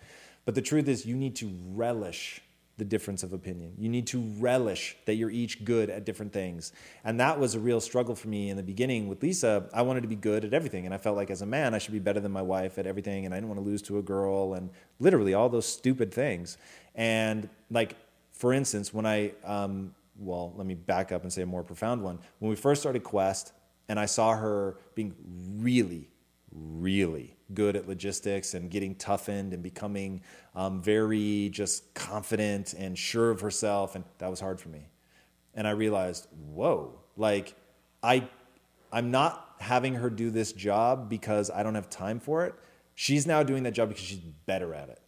[0.44, 2.42] But the truth is, you need to relish
[2.76, 3.74] the difference of opinion.
[3.78, 6.72] You need to relish that you're each good at different things.
[7.04, 9.70] And that was a real struggle for me in the beginning with Lisa.
[9.72, 10.86] I wanted to be good at everything.
[10.86, 12.84] And I felt like as a man, I should be better than my wife at
[12.88, 13.24] everything.
[13.24, 16.58] And I didn't want to lose to a girl and literally all those stupid things.
[16.96, 17.94] And like,
[18.32, 22.02] for instance, when I, um, well, let me back up and say a more profound
[22.02, 22.18] one.
[22.40, 23.52] When we first started Quest,
[23.88, 25.14] and I saw her being
[25.60, 26.10] really,
[26.52, 30.20] really good at logistics and getting toughened and becoming
[30.54, 33.94] um, very just confident and sure of herself.
[33.94, 34.88] And that was hard for me.
[35.54, 37.54] And I realized, whoa, like
[38.02, 38.28] I,
[38.92, 42.54] I'm not having her do this job because I don't have time for it.
[42.94, 45.00] She's now doing that job because she's better at it.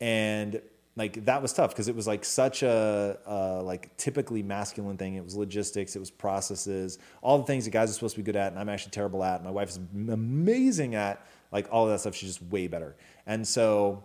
[0.00, 0.60] And
[0.96, 5.14] like that was tough because it was like such a like typically masculine thing.
[5.14, 8.24] It was logistics, it was processes, all the things that guys are supposed to be
[8.24, 9.42] good at, and I'm actually terrible at.
[9.42, 12.14] My wife is amazing at like all of that stuff.
[12.14, 12.96] She's just way better.
[13.26, 14.02] And so,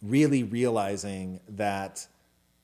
[0.00, 2.06] really realizing that,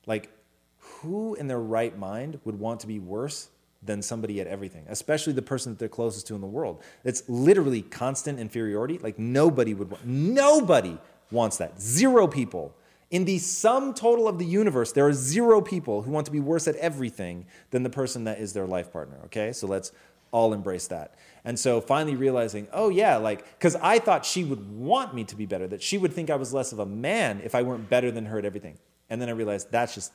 [0.07, 0.31] like,
[0.79, 3.49] who in their right mind would want to be worse
[3.83, 6.83] than somebody at everything, especially the person that they're closest to in the world.
[7.05, 8.99] It's literally constant inferiority.
[8.99, 10.99] Like nobody would want, nobody
[11.31, 11.81] wants that.
[11.81, 12.75] Zero people
[13.11, 16.41] in the sum total of the universe, there are zero people who want to be
[16.41, 19.19] worse at everything than the person that is their life partner.
[19.27, 19.93] Okay, so let's
[20.31, 21.15] all embrace that.
[21.45, 25.37] And so finally realizing, oh yeah, like, because I thought she would want me to
[25.37, 27.89] be better, that she would think I was less of a man if I weren't
[27.89, 28.79] better than her at everything.
[29.09, 30.13] And then I realized that's just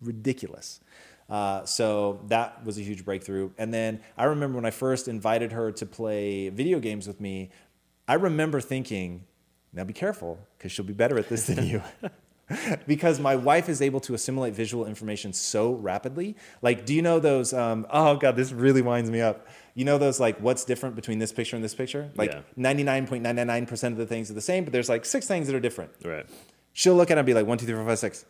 [0.00, 0.80] ridiculous.
[1.28, 3.50] Uh, so that was a huge breakthrough.
[3.58, 7.50] And then I remember when I first invited her to play video games with me,
[8.08, 9.24] I remember thinking,
[9.74, 11.82] now be careful, because she'll be better at this than you.
[12.86, 16.36] because my wife is able to assimilate visual information so rapidly.
[16.62, 17.52] Like, do you know those?
[17.52, 19.46] Um, oh God, this really winds me up.
[19.74, 22.10] You know those like what's different between this picture and this picture?
[22.16, 24.72] Like ninety nine point nine nine nine percent of the things are the same, but
[24.72, 25.90] there's like six things that are different.
[26.04, 26.26] Right.
[26.72, 28.24] She'll look at it and be like one, two, three, four, five, six,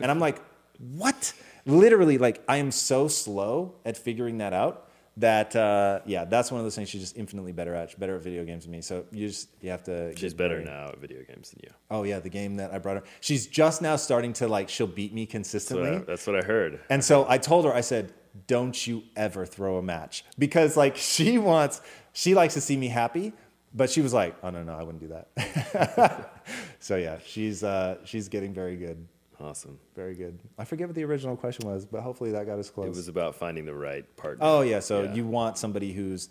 [0.00, 0.40] and I'm like,
[0.78, 1.32] what?
[1.66, 4.87] Literally, like I am so slow at figuring that out
[5.18, 7.90] that uh, yeah, that's one of those things she's just infinitely better at.
[7.90, 8.80] She's better at video games than me.
[8.80, 10.16] So you just you have to.
[10.16, 11.70] She's better now at video games than you.
[11.90, 13.02] Oh yeah, the game that I brought her.
[13.20, 15.90] She's just now starting to like she'll beat me consistently.
[15.90, 16.80] That's what I, that's what I heard.
[16.88, 18.12] And so I told her, I said,
[18.46, 21.80] "Don't you ever throw a match because like she wants,
[22.12, 23.32] she likes to see me happy."
[23.74, 26.42] But she was like, "Oh no, no, I wouldn't do that."
[26.78, 29.06] so yeah, she's uh, she's getting very good.
[29.40, 29.78] Awesome.
[29.94, 30.40] Very good.
[30.58, 32.86] I forget what the original question was, but hopefully that got us close.
[32.86, 34.44] It was about finding the right partner.
[34.44, 35.14] Oh yeah, so yeah.
[35.14, 36.28] you want somebody who's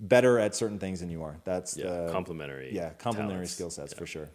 [0.00, 1.36] better at certain things than you are.
[1.44, 2.74] That's yeah, the complementary.
[2.74, 3.98] Yeah, complementary skill sets yeah.
[3.98, 4.30] for sure.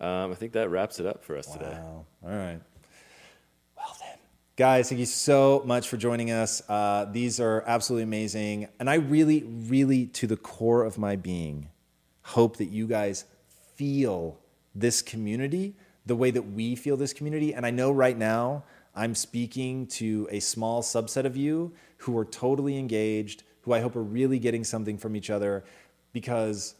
[0.00, 1.66] Um, I think that wraps it up for us today.
[1.66, 2.04] wow.
[2.22, 2.32] today.
[2.32, 2.60] All right.
[3.76, 4.18] Well then,
[4.56, 6.62] guys, thank you so much for joining us.
[6.68, 11.68] Uh, these are absolutely amazing, and I really, really, to the core of my being,
[12.22, 13.24] hope that you guys
[13.74, 14.38] feel
[14.72, 15.74] this community
[16.06, 17.54] the way that we feel this community.
[17.54, 22.24] And I know right now I'm speaking to a small subset of you who are
[22.24, 25.64] totally engaged, who I hope are really getting something from each other
[26.12, 26.74] because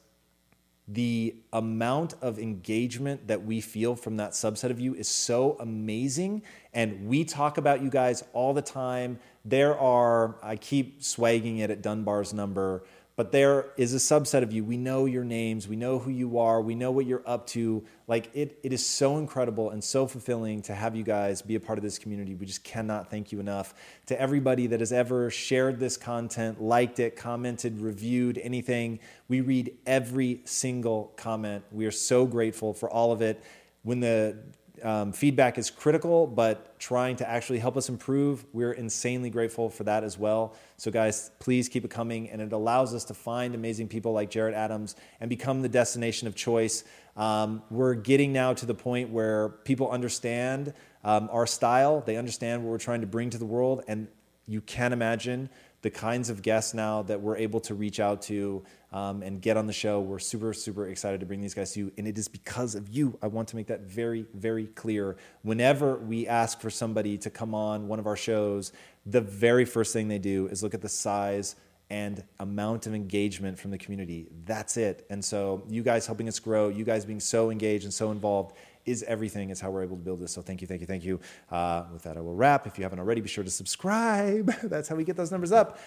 [0.87, 6.43] the amount of engagement that we feel from that subset of you is so amazing.
[6.75, 9.19] And we talk about you guys all the time.
[9.47, 12.85] There are, I keep swagging it at Dunbar's number,
[13.17, 14.65] but there is a subset of you.
[14.65, 17.85] We know your names, we know who you are, we know what you're up to.
[18.09, 21.61] Like it, it is so incredible and so fulfilling to have you guys be a
[21.61, 22.35] part of this community.
[22.35, 23.75] We just cannot thank you enough.
[24.07, 28.99] To everybody that has ever shared this content, liked it, commented, reviewed, anything,
[29.29, 31.65] we read every single comment.
[31.71, 33.43] We are so grateful for all of it.
[33.85, 34.39] When the
[34.83, 38.45] um, feedback is critical, but trying to actually help us improve.
[38.53, 40.55] We're insanely grateful for that as well.
[40.77, 42.29] So, guys, please keep it coming.
[42.29, 46.27] And it allows us to find amazing people like Jarrett Adams and become the destination
[46.27, 46.85] of choice.
[47.17, 52.65] Um, we're getting now to the point where people understand um, our style, they understand
[52.65, 53.85] what we're trying to bring to the world.
[53.87, 54.09] And
[54.47, 55.51] you can imagine
[55.85, 59.59] the kinds of guests now that we're able to reach out to um, and get
[59.59, 60.01] on the show.
[60.01, 61.93] We're super, super excited to bring these guys to you.
[61.99, 63.19] And it is because of you.
[63.21, 65.19] I want to make that very, very clear.
[65.43, 68.73] Whenever we ask for somebody to come on one of our shows,
[69.05, 71.55] the very first thing they do is look at the size
[71.91, 74.29] and amount of engagement from the community.
[74.47, 75.05] That's it.
[75.11, 78.57] And so, you guys helping us grow, you guys being so engaged and so involved
[78.85, 79.51] is everything.
[79.51, 80.33] Is how we're able to build this.
[80.33, 81.21] So thank you, thank you, thank you.
[81.51, 82.67] Uh, with that, I will wrap.
[82.67, 84.53] If you haven't already, be sure to subscribe.
[84.63, 85.79] That's how we get those numbers up.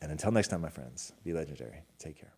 [0.00, 1.82] And until next time, my friends, be legendary.
[1.98, 2.37] Take care.